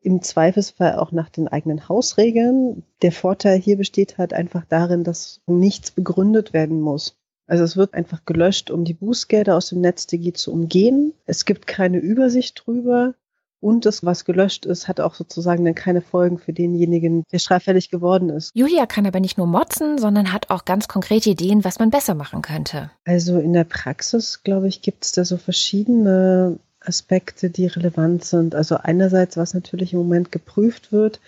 Im 0.01 0.21
Zweifelsfall 0.21 0.97
auch 0.97 1.11
nach 1.11 1.29
den 1.29 1.47
eigenen 1.47 1.89
Hausregeln. 1.89 2.83
Der 3.01 3.11
Vorteil 3.11 3.57
hier 3.57 3.77
besteht 3.77 4.19
halt 4.19 4.31
einfach 4.31 4.63
darin, 4.69 5.03
dass 5.03 5.41
nichts 5.47 5.89
begründet 5.89 6.53
werden 6.53 6.81
muss. 6.81 7.17
Also 7.47 7.63
es 7.63 7.75
wird 7.75 7.95
einfach 7.95 8.25
gelöscht, 8.25 8.69
um 8.69 8.85
die 8.85 8.93
Bußgelder 8.93 9.57
aus 9.57 9.69
dem 9.69 9.81
NetzDG 9.81 10.33
zu 10.33 10.53
umgehen. 10.53 11.13
Es 11.25 11.45
gibt 11.45 11.65
keine 11.65 11.97
Übersicht 11.97 12.63
drüber. 12.63 13.15
Und 13.61 13.85
das, 13.85 14.03
was 14.03 14.25
gelöscht 14.25 14.65
ist, 14.65 14.87
hat 14.87 14.99
auch 14.99 15.13
sozusagen 15.13 15.63
dann 15.63 15.75
keine 15.75 16.01
Folgen 16.01 16.39
für 16.39 16.51
denjenigen, 16.51 17.23
der 17.31 17.37
straffällig 17.39 17.91
geworden 17.91 18.29
ist. 18.29 18.51
Julia 18.55 18.87
kann 18.87 19.05
aber 19.05 19.19
nicht 19.19 19.37
nur 19.37 19.47
motzen, 19.47 19.99
sondern 19.99 20.33
hat 20.33 20.49
auch 20.49 20.65
ganz 20.65 20.87
konkrete 20.87 21.29
Ideen, 21.29 21.63
was 21.63 21.77
man 21.77 21.91
besser 21.91 22.15
machen 22.15 22.41
könnte. 22.41 22.89
Also 23.05 23.37
in 23.39 23.53
der 23.53 23.63
Praxis, 23.63 24.41
glaube 24.43 24.67
ich, 24.67 24.81
gibt 24.81 25.05
es 25.05 25.11
da 25.11 25.23
so 25.23 25.37
verschiedene 25.37 26.57
Aspekte, 26.79 27.51
die 27.51 27.67
relevant 27.67 28.25
sind. 28.25 28.55
Also 28.55 28.77
einerseits, 28.77 29.37
was 29.37 29.53
natürlich 29.53 29.93
im 29.93 29.99
Moment 29.99 30.31
geprüft 30.31 30.91
wird, 30.91 31.21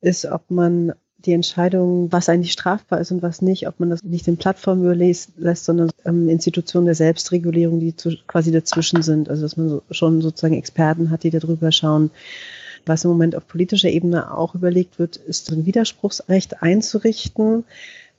ist, 0.00 0.26
ob 0.26 0.50
man 0.50 0.92
die 1.26 1.32
Entscheidung, 1.32 2.12
was 2.12 2.28
eigentlich 2.28 2.52
strafbar 2.52 3.00
ist 3.00 3.10
und 3.10 3.22
was 3.22 3.42
nicht, 3.42 3.66
ob 3.66 3.80
man 3.80 3.90
das 3.90 4.02
nicht 4.02 4.26
den 4.26 4.36
Plattformen 4.36 4.82
überlässt, 4.82 5.32
sondern 5.64 5.90
ähm, 6.04 6.28
Institutionen 6.28 6.86
der 6.86 6.94
Selbstregulierung, 6.94 7.80
die 7.80 7.96
zu, 7.96 8.16
quasi 8.26 8.52
dazwischen 8.52 9.02
sind. 9.02 9.28
Also 9.28 9.42
dass 9.42 9.56
man 9.56 9.68
so, 9.68 9.82
schon 9.90 10.22
sozusagen 10.22 10.54
Experten 10.54 11.10
hat, 11.10 11.22
die 11.22 11.30
darüber 11.30 11.72
schauen. 11.72 12.10
Was 12.86 13.04
im 13.04 13.10
Moment 13.10 13.34
auf 13.34 13.48
politischer 13.48 13.88
Ebene 13.88 14.36
auch 14.36 14.54
überlegt 14.54 14.98
wird, 14.98 15.16
ist 15.16 15.50
ein 15.50 15.66
Widerspruchsrecht 15.66 16.62
einzurichten. 16.62 17.64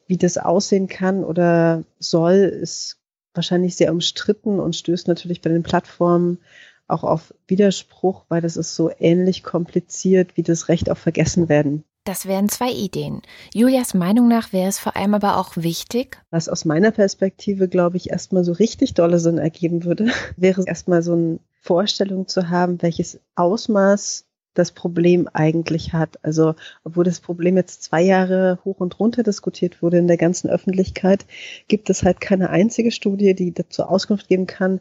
Wie 0.08 0.18
das 0.18 0.38
aussehen 0.38 0.88
kann 0.88 1.24
oder 1.24 1.84
soll, 2.00 2.36
ist 2.36 2.98
wahrscheinlich 3.34 3.76
sehr 3.76 3.92
umstritten 3.92 4.60
und 4.60 4.76
stößt 4.76 5.08
natürlich 5.08 5.42
bei 5.42 5.50
den 5.50 5.64
Plattformen 5.64 6.40
auch 6.88 7.04
auf 7.04 7.34
Widerspruch, 7.48 8.26
weil 8.30 8.42
das 8.42 8.58
ist 8.58 8.76
so 8.76 8.92
ähnlich 9.00 9.44
kompliziert 9.44 10.38
wie 10.38 10.44
das 10.44 10.70
Recht 10.70 10.90
auf 10.90 11.00
Vergessenwerden. 11.00 11.84
Das 12.06 12.28
wären 12.28 12.50
zwei 12.50 12.72
Ideen. 12.72 13.24
Julias 13.52 13.96
Meinung 13.96 14.28
nach 14.28 14.54
wäre 14.54 14.70
es 14.70 14.78
vor 14.78 14.96
allem 14.96 15.16
aber 15.16 15.38
auch 15.38 15.58
wichtig. 15.58 16.22
Was 16.30 16.48
aus 16.48 16.64
meiner 16.64 16.92
Perspektive, 16.92 17.68
glaube 17.68 17.98
ich, 17.98 18.12
erstmal 18.12 18.44
so 18.44 18.52
richtig 18.52 18.94
dolle 18.94 19.18
Sinn 19.18 19.40
ergeben 19.40 19.84
würde, 19.86 20.10
wäre 20.38 20.64
erstmal 20.68 21.02
so 21.02 21.14
eine 21.14 21.40
Vorstellung 21.62 22.28
zu 22.28 22.50
haben, 22.50 22.80
welches 22.84 23.20
Ausmaß 23.34 24.26
das 24.54 24.72
Problem 24.72 25.28
eigentlich 25.34 25.94
hat. 25.94 26.24
Also, 26.24 26.54
obwohl 26.84 27.04
das 27.06 27.20
Problem 27.20 27.58
jetzt 27.58 27.82
zwei 27.82 28.04
Jahre 28.04 28.60
hoch 28.64 28.80
und 28.80 29.00
runter 29.00 29.24
diskutiert 29.24 29.82
wurde 29.82 29.98
in 29.98 30.08
der 30.08 30.18
ganzen 30.18 30.48
Öffentlichkeit, 30.48 31.26
gibt 31.68 31.90
es 31.90 32.04
halt 32.04 32.22
keine 32.22 32.52
einzige 32.52 32.92
Studie, 32.92 33.34
die 33.34 33.52
dazu 33.52 33.82
Auskunft 33.82 34.28
geben 34.28 34.46
kann, 34.46 34.80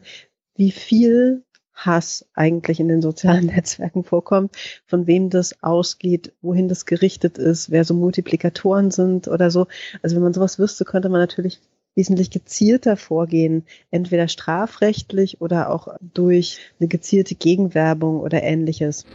wie 0.55 0.71
viel 0.71 1.43
Hass 1.75 2.25
eigentlich 2.33 2.79
in 2.79 2.87
den 2.87 3.01
sozialen 3.01 3.45
Netzwerken 3.55 4.03
vorkommt, 4.03 4.55
von 4.85 5.07
wem 5.07 5.29
das 5.29 5.61
ausgeht, 5.61 6.33
wohin 6.41 6.67
das 6.67 6.85
gerichtet 6.85 7.37
ist, 7.37 7.69
wer 7.69 7.83
so 7.83 7.93
Multiplikatoren 7.93 8.91
sind 8.91 9.27
oder 9.27 9.51
so. 9.51 9.67
Also 10.01 10.15
wenn 10.15 10.23
man 10.23 10.33
sowas 10.33 10.57
wüsste, 10.57 10.85
könnte 10.85 11.09
man 11.09 11.19
natürlich 11.19 11.59
wesentlich 11.95 12.29
gezielter 12.29 12.97
vorgehen, 12.97 13.63
entweder 13.89 14.27
strafrechtlich 14.27 15.41
oder 15.41 15.69
auch 15.69 15.87
durch 16.01 16.59
eine 16.79 16.87
gezielte 16.87 17.35
Gegenwerbung 17.35 18.19
oder 18.19 18.43
ähnliches. 18.43 19.05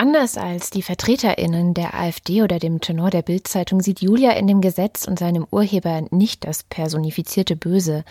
Anders 0.00 0.38
als 0.38 0.70
die 0.70 0.80
VertreterInnen 0.80 1.74
der 1.74 1.92
AfD 1.92 2.42
oder 2.42 2.58
dem 2.58 2.80
Tenor 2.80 3.10
der 3.10 3.20
Bildzeitung 3.20 3.82
sieht 3.82 4.00
Julia 4.00 4.30
in 4.30 4.46
dem 4.46 4.62
Gesetz 4.62 5.06
und 5.06 5.18
seinem 5.18 5.46
Urheber 5.50 6.02
nicht 6.10 6.46
das 6.46 6.62
personifizierte 6.62 7.54
Böse. 7.54 8.04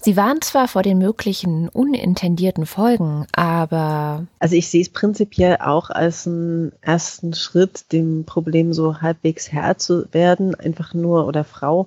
Sie 0.00 0.16
warnt 0.16 0.44
zwar 0.44 0.66
vor 0.66 0.82
den 0.82 0.96
möglichen 0.96 1.68
unintendierten 1.68 2.64
Folgen, 2.64 3.26
aber. 3.32 4.26
Also 4.38 4.56
ich 4.56 4.68
sehe 4.68 4.80
es 4.80 4.88
prinzipiell 4.88 5.58
auch 5.60 5.90
als 5.90 6.26
einen 6.26 6.72
ersten 6.80 7.34
Schritt, 7.34 7.92
dem 7.92 8.24
Problem 8.24 8.72
so 8.72 9.02
halbwegs 9.02 9.52
Herr 9.52 9.76
zu 9.76 10.10
werden, 10.12 10.54
einfach 10.54 10.94
nur 10.94 11.26
oder 11.26 11.44
Frau. 11.44 11.86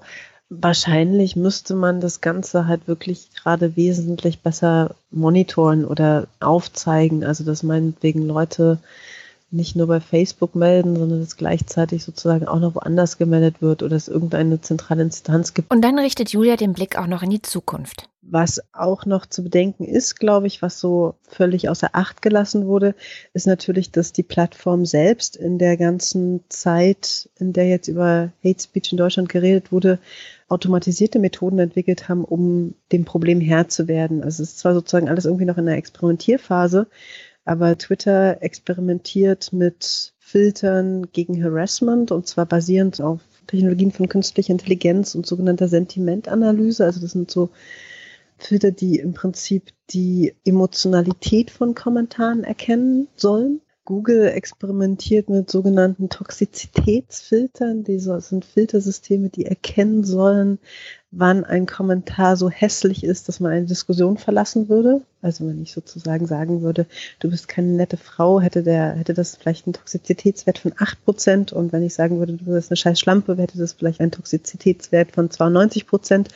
Wahrscheinlich 0.52 1.36
müsste 1.36 1.74
man 1.74 2.02
das 2.02 2.22
Ganze 2.22 2.68
halt 2.68 2.88
wirklich 2.88 3.32
gerade 3.34 3.76
wesentlich 3.76 4.42
besser 4.42 4.94
monitoren 5.10 5.86
oder 5.86 6.28
aufzeigen. 6.40 7.24
Also 7.24 7.44
dass 7.44 7.64
meinetwegen 7.64 8.28
Leute 8.28 8.78
nicht 9.52 9.76
nur 9.76 9.88
bei 9.88 10.00
Facebook 10.00 10.56
melden, 10.56 10.96
sondern 10.96 11.22
dass 11.22 11.38
gleichzeitig 11.38 12.04
sozusagen 12.04 12.48
auch 12.48 12.60
noch 12.60 12.76
woanders 12.76 13.18
gemeldet 13.18 13.62
wird 13.62 13.82
oder 13.84 13.96
es 13.96 14.08
irgendeine 14.08 14.62
zentrale 14.62 15.02
Instanz 15.02 15.54
gibt. 15.54 15.72
Und 15.72 15.82
dann 15.82 15.98
richtet 15.98 16.30
Julia 16.30 16.56
den 16.56 16.74
Blick 16.74 16.98
auch 16.98 17.08
noch 17.08 17.24
in 17.24 17.32
die 17.32 17.42
Zukunft. 17.42 18.10
Was 18.22 18.62
auch 18.74 19.08
noch 19.08 19.26
zu 19.26 19.44
bedenken 19.44 19.86
ist, 19.86 20.20
glaube 20.20 20.46
ich, 20.46 20.62
was 20.62 20.80
so 20.80 21.16
völlig 21.28 21.68
außer 21.68 21.90
Acht 21.94 22.22
gelassen 22.22 22.68
wurde, 22.68 22.94
ist 23.34 23.48
natürlich, 23.48 23.92
dass 23.92 24.14
die 24.14 24.24
Plattform 24.24 24.86
selbst 24.86 25.36
in 25.36 25.58
der 25.58 25.78
ganzen 25.78 26.42
Zeit, 26.50 27.30
in 27.40 27.54
der 27.54 27.68
jetzt 27.68 27.88
über 27.88 28.32
Hate 28.44 28.62
Speech 28.62 28.92
in 28.92 29.00
Deutschland 29.00 29.30
geredet 29.30 29.72
wurde, 29.72 29.98
automatisierte 30.48 31.18
Methoden 31.18 31.60
entwickelt 31.60 32.10
haben, 32.10 32.24
um 32.24 32.76
dem 32.92 33.06
Problem 33.06 33.40
Herr 33.42 33.68
zu 33.68 33.88
werden. 33.88 34.24
Also 34.24 34.44
es 34.44 34.50
ist 34.50 34.60
zwar 34.60 34.74
sozusagen 34.74 35.10
alles 35.10 35.26
irgendwie 35.26 35.46
noch 35.46 35.58
in 35.58 35.66
der 35.66 35.78
Experimentierphase, 35.78 36.88
aber 37.50 37.76
Twitter 37.80 38.44
experimentiert 38.44 39.52
mit 39.54 40.14
Filtern 40.20 41.12
gegen 41.14 41.44
Harassment 41.44 42.12
und 42.12 42.28
zwar 42.28 42.46
basierend 42.46 43.02
auf 43.02 43.22
Technologien 43.48 43.92
von 43.92 44.08
künstlicher 44.08 44.52
Intelligenz 44.52 45.16
und 45.16 45.26
sogenannter 45.26 45.68
Sentimentanalyse. 45.68 46.86
Also 46.86 47.02
das 47.02 47.14
sind 47.14 47.32
so 47.32 47.50
Filter, 48.38 48.70
die 48.70 49.00
im 49.00 49.16
Prinzip 49.16 49.72
die 49.90 50.36
Emotionalität 50.46 51.50
von 51.50 51.74
Kommentaren 51.74 52.44
erkennen 52.44 53.08
sollen. 53.16 53.62
Google 53.84 54.28
experimentiert 54.28 55.30
mit 55.30 55.50
sogenannten 55.50 56.10
Toxizitätsfiltern. 56.10 57.84
Diese 57.84 58.22
sind 58.22 58.46
Filtersysteme, 58.46 59.30
die 59.30 59.48
erkennen 59.48 60.04
sollen, 60.04 60.60
wann 61.12 61.43
ein 61.43 61.65
Kommentar 61.65 62.38
so 62.38 62.52
hässlich 62.52 63.04
ist, 63.04 63.28
dass 63.28 63.39
man 63.39 63.52
eine 63.52 63.65
Diskussion 63.65 64.17
verlassen 64.17 64.69
würde. 64.69 65.02
Also 65.24 65.48
wenn 65.48 65.62
ich 65.62 65.72
sozusagen 65.72 66.28
sagen 66.28 66.62
würde, 66.62 66.86
du 67.19 67.32
bist 67.32 67.48
keine 67.48 67.69
nette 67.69 67.98
Frau, 67.98 68.39
hätte 68.39 68.62
der, 68.62 68.93
hätte 68.93 69.15
das 69.15 69.36
vielleicht 69.36 69.65
einen 69.65 69.74
Toxizitätswert 69.74 70.60
von 70.60 70.74
acht 70.78 71.04
Prozent. 71.04 71.52
Und 71.52 71.74
wenn 71.74 71.82
ich 71.82 71.95
sagen 71.95 72.19
würde, 72.19 72.34
du 72.34 72.45
bist 72.45 72.69
eine 72.69 72.78
scheiß 72.78 73.00
Schlampe, 73.00 73.36
hätte 73.38 73.58
das 73.58 73.74
vielleicht 73.74 74.02
einen 74.02 74.12
Toxizitätswert 74.12 75.12
von 75.12 75.32
92 75.32 75.88
Prozent 75.88 76.30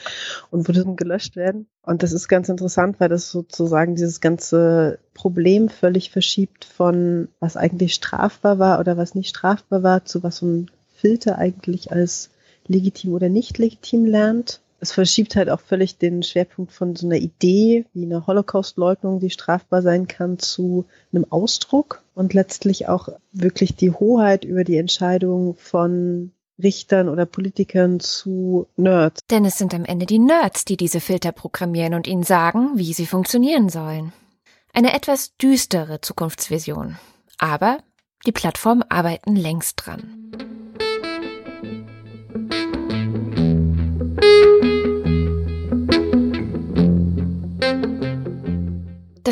und 0.49 0.67
würde 0.67 0.83
dann 0.83 0.95
gelöscht 0.95 1.36
werden. 1.36 1.67
Und 1.83 2.01
das 2.01 2.12
ist 2.12 2.27
ganz 2.27 2.49
interessant, 2.49 2.99
weil 2.99 3.09
das 3.09 3.29
sozusagen 3.29 3.95
dieses 3.95 4.21
ganze 4.21 4.97
Problem 5.13 5.69
völlig 5.69 6.09
verschiebt 6.09 6.65
von 6.65 7.27
was 7.39 7.57
eigentlich 7.57 7.93
strafbar 7.93 8.57
war 8.57 8.79
oder 8.79 8.97
was 8.97 9.13
nicht 9.13 9.29
strafbar 9.29 9.83
war, 9.83 10.05
zu 10.05 10.23
was 10.23 10.38
so 10.38 10.47
ein 10.47 10.71
Filter 10.95 11.38
eigentlich 11.38 11.91
als 11.91 12.31
legitim 12.67 13.13
oder 13.13 13.29
nicht 13.29 13.57
legitim 13.59 14.05
lernt 14.05 14.62
es 14.84 14.91
verschiebt 14.91 15.38
halt 15.38 15.50
auch 15.50 15.62
völlig 15.62 15.98
den 15.98 16.24
Schwerpunkt 16.24 16.74
von 16.74 16.96
so 16.96 17.08
einer 17.08 17.15
Idee 17.15 17.86
wie 17.93 18.06
einer 18.06 18.28
Holocaust-Leugnung, 18.28 19.22
die 19.22 19.30
strafbar 19.30 19.82
sein 19.82 20.08
kann, 20.08 20.38
zu 20.38 20.86
einem 21.13 21.26
Ausdruck 21.30 22.04
und 22.13 22.34
letztlich 22.34 22.89
auch 22.89 23.08
wirklich 23.32 23.76
die 23.76 23.91
Hoheit 23.91 24.43
über 24.43 24.65
die 24.65 24.78
Entscheidung 24.78 25.56
von 25.56 26.32
Richtern 26.62 27.08
oder 27.08 27.26
Politikern 27.26 28.02
zu 28.02 28.67
Nerds. 28.76 29.22
Denn 29.32 29.46
es 29.46 29.58
sind 29.58 29.74
am 29.74 29.86
Ende 29.86 30.06
die 30.06 30.19
Nerds, 30.19 30.65
die 30.65 30.78
diese 30.78 31.00
Filter 31.00 31.32
programmieren 31.32 31.93
und 31.93 32.06
ihnen 32.06 32.24
sagen, 32.24 32.72
wie 32.76 32.93
sie 32.93 33.06
funktionieren 33.06 33.69
sollen. 33.69 34.12
Eine 34.74 34.93
etwas 34.93 35.38
düstere 35.38 36.02
Zukunftsvision. 36.02 36.98
Aber 37.38 37.78
die 38.26 38.34
Plattformen 38.34 38.84
arbeiten 38.89 39.36
längst 39.36 39.76
dran. 39.78 40.42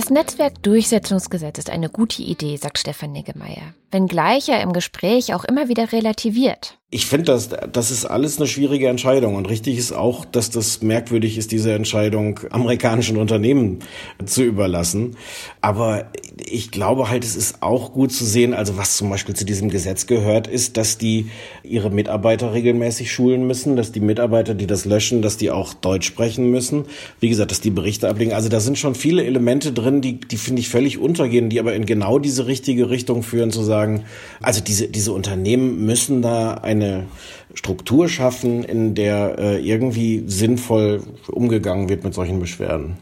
Das 0.01 0.09
Netzwerkdurchsetzungsgesetz 0.09 1.59
ist 1.59 1.69
eine 1.69 1.87
gute 1.87 2.23
Idee, 2.23 2.57
sagt 2.57 2.79
Stefan 2.79 3.11
Niggemeier, 3.11 3.75
wenngleich 3.91 4.49
er 4.49 4.63
im 4.63 4.73
Gespräch 4.73 5.35
auch 5.35 5.43
immer 5.43 5.67
wieder 5.67 5.91
relativiert. 5.91 6.79
Ich 6.93 7.05
finde, 7.05 7.23
das, 7.27 7.47
das 7.71 7.89
ist 7.89 8.03
alles 8.03 8.37
eine 8.37 8.47
schwierige 8.47 8.89
Entscheidung. 8.89 9.35
Und 9.35 9.47
richtig 9.47 9.77
ist 9.77 9.93
auch, 9.93 10.25
dass 10.25 10.49
das 10.49 10.81
merkwürdig 10.81 11.37
ist, 11.37 11.53
diese 11.53 11.71
Entscheidung 11.71 12.41
amerikanischen 12.49 13.15
Unternehmen 13.15 13.79
zu 14.25 14.43
überlassen. 14.43 15.15
Aber 15.61 16.11
ich 16.45 16.69
glaube 16.69 17.09
halt, 17.09 17.23
es 17.23 17.37
ist 17.37 17.63
auch 17.63 17.93
gut 17.93 18.11
zu 18.11 18.25
sehen, 18.25 18.53
also 18.53 18.75
was 18.75 18.97
zum 18.97 19.09
Beispiel 19.09 19.33
zu 19.33 19.45
diesem 19.45 19.69
Gesetz 19.69 20.05
gehört, 20.05 20.47
ist, 20.47 20.75
dass 20.75 20.97
die 20.97 21.29
ihre 21.63 21.91
Mitarbeiter 21.91 22.51
regelmäßig 22.51 23.09
schulen 23.09 23.47
müssen, 23.47 23.77
dass 23.77 23.93
die 23.93 24.01
Mitarbeiter, 24.01 24.53
die 24.53 24.67
das 24.67 24.83
löschen, 24.83 25.21
dass 25.21 25.37
die 25.37 25.49
auch 25.49 25.73
Deutsch 25.73 26.07
sprechen 26.07 26.51
müssen. 26.51 26.87
Wie 27.21 27.29
gesagt, 27.29 27.51
dass 27.51 27.61
die 27.61 27.69
Berichte 27.69 28.09
ablegen. 28.09 28.33
Also 28.33 28.49
da 28.49 28.59
sind 28.59 28.77
schon 28.77 28.95
viele 28.95 29.23
Elemente 29.23 29.71
drin, 29.71 30.01
die, 30.01 30.19
die 30.19 30.35
finde 30.35 30.59
ich 30.59 30.67
völlig 30.67 30.97
untergehen, 30.97 31.47
die 31.47 31.61
aber 31.61 31.73
in 31.73 31.85
genau 31.85 32.19
diese 32.19 32.47
richtige 32.47 32.89
Richtung 32.89 33.23
führen, 33.23 33.51
zu 33.51 33.63
sagen, 33.63 34.03
also 34.41 34.59
diese, 34.59 34.89
diese 34.89 35.13
Unternehmen 35.13 35.85
müssen 35.85 36.21
da 36.21 36.55
ein 36.55 36.80
eine 36.81 37.05
Struktur 37.53 38.09
schaffen, 38.09 38.63
in 38.63 38.95
der 38.95 39.37
äh, 39.37 39.57
irgendwie 39.59 40.23
sinnvoll 40.27 41.03
umgegangen 41.27 41.89
wird 41.89 42.03
mit 42.03 42.13
solchen 42.13 42.39
Beschwerden. 42.39 42.97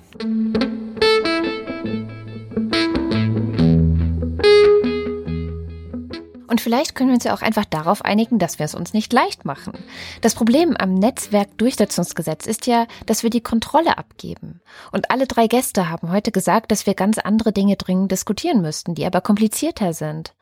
Und 6.60 6.64
vielleicht 6.64 6.94
können 6.94 7.10
wir 7.10 7.14
uns 7.14 7.24
ja 7.24 7.34
auch 7.34 7.42
einfach 7.42 7.64
darauf 7.64 8.04
einigen, 8.04 8.38
dass 8.38 8.60
wir 8.60 8.66
es 8.66 8.76
uns 8.76 8.92
nicht 8.92 9.14
leicht 9.14 9.46
machen. 9.46 9.82
Das 10.20 10.36
Problem 10.36 10.76
am 10.76 10.94
Netzwerkdurchsetzungsgesetz 10.94 12.46
ist 12.46 12.68
ja, 12.68 12.86
dass 13.06 13.24
wir 13.24 13.30
die 13.30 13.40
Kontrolle 13.40 13.98
abgeben. 13.98 14.60
Und 14.92 15.10
alle 15.10 15.26
drei 15.26 15.48
Gäste 15.48 15.90
haben 15.90 16.12
heute 16.12 16.34
gesagt, 16.34 16.74
dass 16.74 16.86
wir 16.86 16.96
ganz 16.96 17.18
andere 17.18 17.54
Dinge 17.54 17.78
dringend 17.78 18.12
diskutieren 18.12 18.62
müssten, 18.62 18.94
die 18.94 19.06
aber 19.06 19.22
komplizierter 19.22 19.94
sind. 19.94 20.36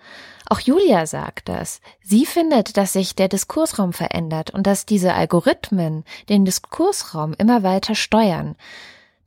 Auch 0.49 0.60
Julia 0.60 1.06
sagt 1.06 1.49
das. 1.49 1.82
Sie 2.01 2.25
findet, 2.25 2.77
dass 2.77 2.93
sich 2.93 3.13
der 3.13 3.27
Diskursraum 3.27 3.93
verändert 3.93 4.49
und 4.49 4.65
dass 4.65 4.88
diese 4.88 5.13
Algorithmen 5.13 6.03
den 6.30 6.45
Diskursraum 6.45 7.36
immer 7.38 7.62
weiter 7.62 7.93
steuern. 7.93 8.56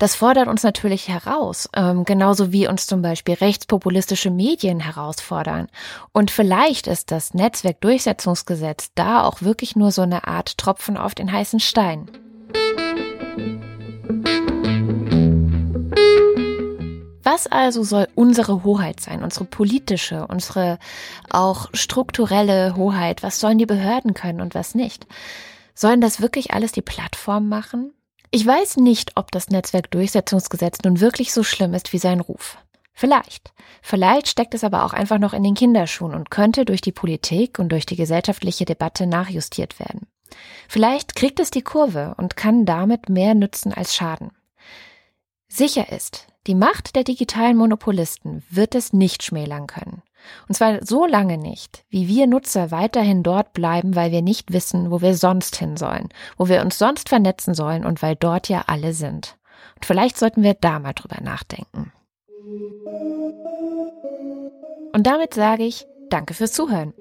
Das 0.00 0.14
fordert 0.16 0.48
uns 0.48 0.62
natürlich 0.62 1.08
heraus, 1.08 1.68
ähm, 1.76 2.06
genauso 2.06 2.52
wie 2.52 2.66
uns 2.66 2.86
zum 2.86 3.02
Beispiel 3.02 3.34
rechtspopulistische 3.34 4.30
Medien 4.30 4.80
herausfordern. 4.80 5.68
Und 6.12 6.30
vielleicht 6.30 6.86
ist 6.86 7.10
das 7.10 7.34
Netzwerkdurchsetzungsgesetz 7.34 8.92
da 8.94 9.22
auch 9.22 9.42
wirklich 9.42 9.76
nur 9.76 9.90
so 9.90 10.00
eine 10.00 10.26
Art 10.26 10.56
Tropfen 10.56 10.96
auf 10.96 11.14
den 11.14 11.30
heißen 11.30 11.60
Stein. 11.60 12.10
Was 17.22 17.46
also 17.46 17.82
soll 17.82 18.08
unsere 18.14 18.64
Hoheit 18.64 19.00
sein, 19.00 19.22
unsere 19.22 19.44
politische, 19.44 20.26
unsere 20.28 20.78
auch 21.28 21.68
strukturelle 21.74 22.74
Hoheit? 22.74 23.22
Was 23.22 23.38
sollen 23.38 23.58
die 23.58 23.66
Behörden 23.66 24.14
können 24.14 24.40
und 24.40 24.54
was 24.54 24.74
nicht? 24.74 25.06
Sollen 25.74 26.00
das 26.00 26.22
wirklich 26.22 26.54
alles 26.54 26.72
die 26.72 26.80
Plattform 26.80 27.50
machen? 27.50 27.92
Ich 28.33 28.47
weiß 28.47 28.77
nicht, 28.77 29.16
ob 29.16 29.33
das 29.33 29.49
Netzwerkdurchsetzungsgesetz 29.49 30.79
nun 30.85 31.01
wirklich 31.01 31.33
so 31.33 31.43
schlimm 31.43 31.75
ist 31.75 31.93
wie 31.93 31.99
sein 31.99 32.21
Ruf. 32.21 32.59
Vielleicht. 32.93 33.53
Vielleicht 33.83 34.29
steckt 34.29 34.55
es 34.55 34.62
aber 34.62 34.85
auch 34.85 34.93
einfach 34.93 35.19
noch 35.19 35.33
in 35.33 35.43
den 35.43 35.55
Kinderschuhen 35.55 36.14
und 36.14 36.31
könnte 36.31 36.64
durch 36.64 36.81
die 36.81 36.93
Politik 36.93 37.59
und 37.59 37.71
durch 37.71 37.87
die 37.87 37.97
gesellschaftliche 37.97 38.66
Debatte 38.66 39.07
nachjustiert 39.07 39.81
werden. 39.81 40.07
Vielleicht 40.69 41.16
kriegt 41.16 41.40
es 41.40 41.51
die 41.51 41.62
Kurve 41.62 42.14
und 42.19 42.37
kann 42.37 42.66
damit 42.66 43.09
mehr 43.09 43.35
nützen 43.35 43.73
als 43.73 43.97
schaden. 43.97 44.31
Sicher 45.49 45.90
ist, 45.90 46.29
die 46.47 46.55
Macht 46.55 46.95
der 46.95 47.03
digitalen 47.03 47.57
Monopolisten 47.57 48.45
wird 48.49 48.77
es 48.77 48.93
nicht 48.93 49.25
schmälern 49.25 49.66
können. 49.66 50.03
Und 50.48 50.54
zwar 50.54 50.85
so 50.85 51.06
lange 51.06 51.38
nicht, 51.38 51.85
wie 51.88 52.09
wir 52.09 52.26
Nutzer 52.26 52.70
weiterhin 52.70 53.22
dort 53.22 53.52
bleiben, 53.52 53.94
weil 53.96 54.12
wir 54.12 54.22
nicht 54.22 54.52
wissen, 54.52 54.90
wo 54.90 55.00
wir 55.00 55.14
sonst 55.14 55.56
hin 55.56 55.76
sollen, 55.76 56.09
wo 56.37 56.48
wir 56.48 56.62
uns 56.62 56.78
sonst 56.78 57.09
vernetzen 57.09 57.54
sollen 57.54 57.85
und 57.85 58.02
weil 58.02 58.16
dort 58.16 58.48
ja 58.48 58.64
alle 58.66 58.92
sind. 58.92 59.37
Und 59.76 59.87
vielleicht 59.87 60.18
sollten 60.18 60.42
wir 60.42 60.54
da 60.54 60.78
mal 60.78 60.92
drüber 60.92 61.22
nachdenken. 61.22 61.92
Und 64.92 65.06
damit 65.06 65.35
sage 65.35 65.64
ich 65.64 65.87
Danke 66.11 66.35
fürs 66.35 66.52
Zuhören. 66.52 66.92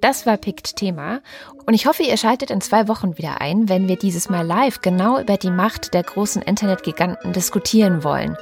Das 0.00 0.26
war 0.26 0.36
Pict 0.36 0.76
Thema 0.76 1.20
und 1.66 1.74
ich 1.74 1.86
hoffe, 1.86 2.04
ihr 2.04 2.16
schaltet 2.16 2.50
in 2.50 2.60
zwei 2.60 2.86
Wochen 2.86 3.18
wieder 3.18 3.40
ein, 3.40 3.68
wenn 3.68 3.88
wir 3.88 3.96
dieses 3.96 4.28
Mal 4.28 4.46
live 4.46 4.80
genau 4.80 5.18
über 5.18 5.36
die 5.36 5.50
Macht 5.50 5.92
der 5.92 6.04
großen 6.04 6.40
Internetgiganten 6.42 7.32
diskutieren 7.32 8.04
wollen 8.04 8.36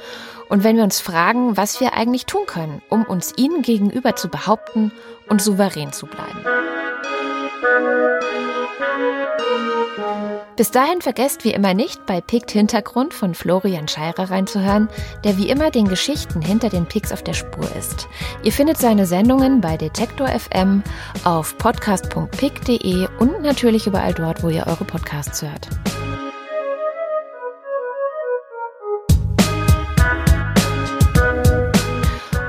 und 0.49 0.63
wenn 0.63 0.77
wir 0.77 0.83
uns 0.83 0.99
fragen, 0.99 1.57
was 1.57 1.81
wir 1.81 1.93
eigentlich 1.93 2.25
tun 2.25 2.45
können, 2.45 2.81
um 2.89 3.03
uns 3.03 3.33
ihnen 3.37 3.63
gegenüber 3.63 4.15
zu 4.15 4.29
behaupten 4.29 4.91
und 5.29 5.41
souverän 5.41 5.91
zu 5.91 6.05
bleiben. 6.05 6.66
Bis 10.55 10.71
dahin 10.71 11.01
vergesst 11.01 11.43
wie 11.43 11.51
immer 11.51 11.73
nicht, 11.73 12.05
bei 12.05 12.19
Pict 12.19 12.49
Hintergrund 12.51 13.13
von 13.13 13.35
Florian 13.35 13.87
Scheirer 13.87 14.31
reinzuhören, 14.31 14.89
der 15.23 15.37
wie 15.37 15.49
immer 15.49 15.69
den 15.69 15.87
Geschichten 15.87 16.41
hinter 16.41 16.69
den 16.69 16.87
Pics 16.87 17.11
auf 17.11 17.23
der 17.23 17.33
Spur 17.33 17.67
ist. 17.77 18.07
Ihr 18.43 18.51
findet 18.51 18.77
seine 18.77 19.05
Sendungen 19.05 19.61
bei 19.61 19.77
Detektor 19.77 20.27
FM, 20.27 20.81
auf 21.23 21.57
podcast.pic.de 21.57 23.07
und 23.19 23.41
natürlich 23.43 23.85
überall 23.85 24.13
dort, 24.13 24.41
wo 24.41 24.49
ihr 24.49 24.65
eure 24.65 24.83
Podcasts 24.83 25.43
hört. 25.43 25.69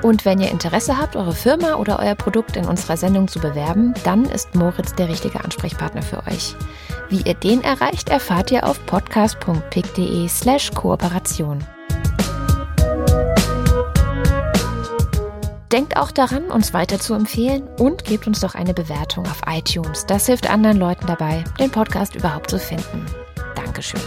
Und 0.03 0.25
wenn 0.25 0.41
ihr 0.41 0.51
Interesse 0.51 0.97
habt, 0.97 1.17
eure 1.17 1.35
Firma 1.35 1.75
oder 1.75 1.99
euer 1.99 2.15
Produkt 2.15 2.57
in 2.57 2.65
unserer 2.65 2.97
Sendung 2.97 3.29
zu 3.29 3.41
bewerben, 3.41 3.93
dann 4.05 4.25
ist 4.25 4.55
Moritz 4.55 4.95
der 4.95 5.11
richtige 5.11 5.45
Ansprechpartner 5.45 6.01
für 6.01 6.27
euch. 6.27 6.55
Wie 7.09 7.23
ihr 7.23 7.35
den 7.35 7.63
erreicht, 7.63 8.11
erfahrt 8.11 8.51
ihr 8.51 8.67
auf 8.67 8.85
podcast.pick.de 8.87 10.29
slash 10.29 10.71
Kooperation. 10.73 11.65
Denkt 15.73 15.99
auch 15.99 16.11
daran, 16.11 16.51
uns 16.51 16.73
weiter 16.73 16.99
zu 16.99 17.15
empfehlen 17.15 17.69
und 17.79 18.05
gebt 18.05 18.27
uns 18.27 18.41
doch 18.41 18.55
eine 18.55 18.73
Bewertung 18.73 19.27
auf 19.27 19.43
iTunes. 19.47 20.07
Das 20.07 20.27
hilft 20.27 20.49
anderen 20.49 20.79
Leuten 20.79 21.07
dabei, 21.07 21.45
den 21.59 21.71
Podcast 21.71 22.15
überhaupt 22.15 22.51
zu 22.51 22.59
finden. 22.59 23.05
Dankeschön. 23.55 24.01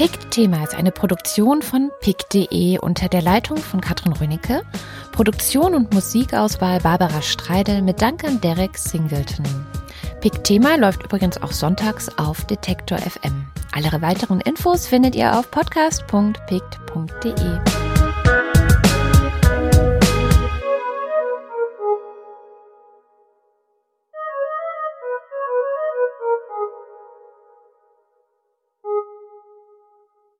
Pick-Thema 0.00 0.64
ist 0.64 0.74
eine 0.74 0.90
Produktion 0.92 1.60
von 1.60 1.90
pick.de 2.00 2.78
unter 2.78 3.10
der 3.10 3.20
Leitung 3.20 3.58
von 3.58 3.82
Katrin 3.82 4.14
Rönicke, 4.14 4.62
Produktion 5.12 5.74
und 5.74 5.92
Musikauswahl 5.92 6.80
Barbara 6.80 7.20
Streidel 7.20 7.82
mit 7.82 8.00
Dank 8.00 8.24
an 8.24 8.40
Derek 8.40 8.78
Singleton. 8.78 9.44
Pick-Thema 10.22 10.78
läuft 10.78 11.02
übrigens 11.02 11.42
auch 11.42 11.52
sonntags 11.52 12.08
auf 12.16 12.46
Detektor 12.46 12.96
FM. 12.96 13.44
Alle 13.72 14.00
weiteren 14.00 14.40
Infos 14.40 14.86
findet 14.86 15.14
ihr 15.14 15.38
auf 15.38 15.50
podcast.pick.de. 15.50 17.79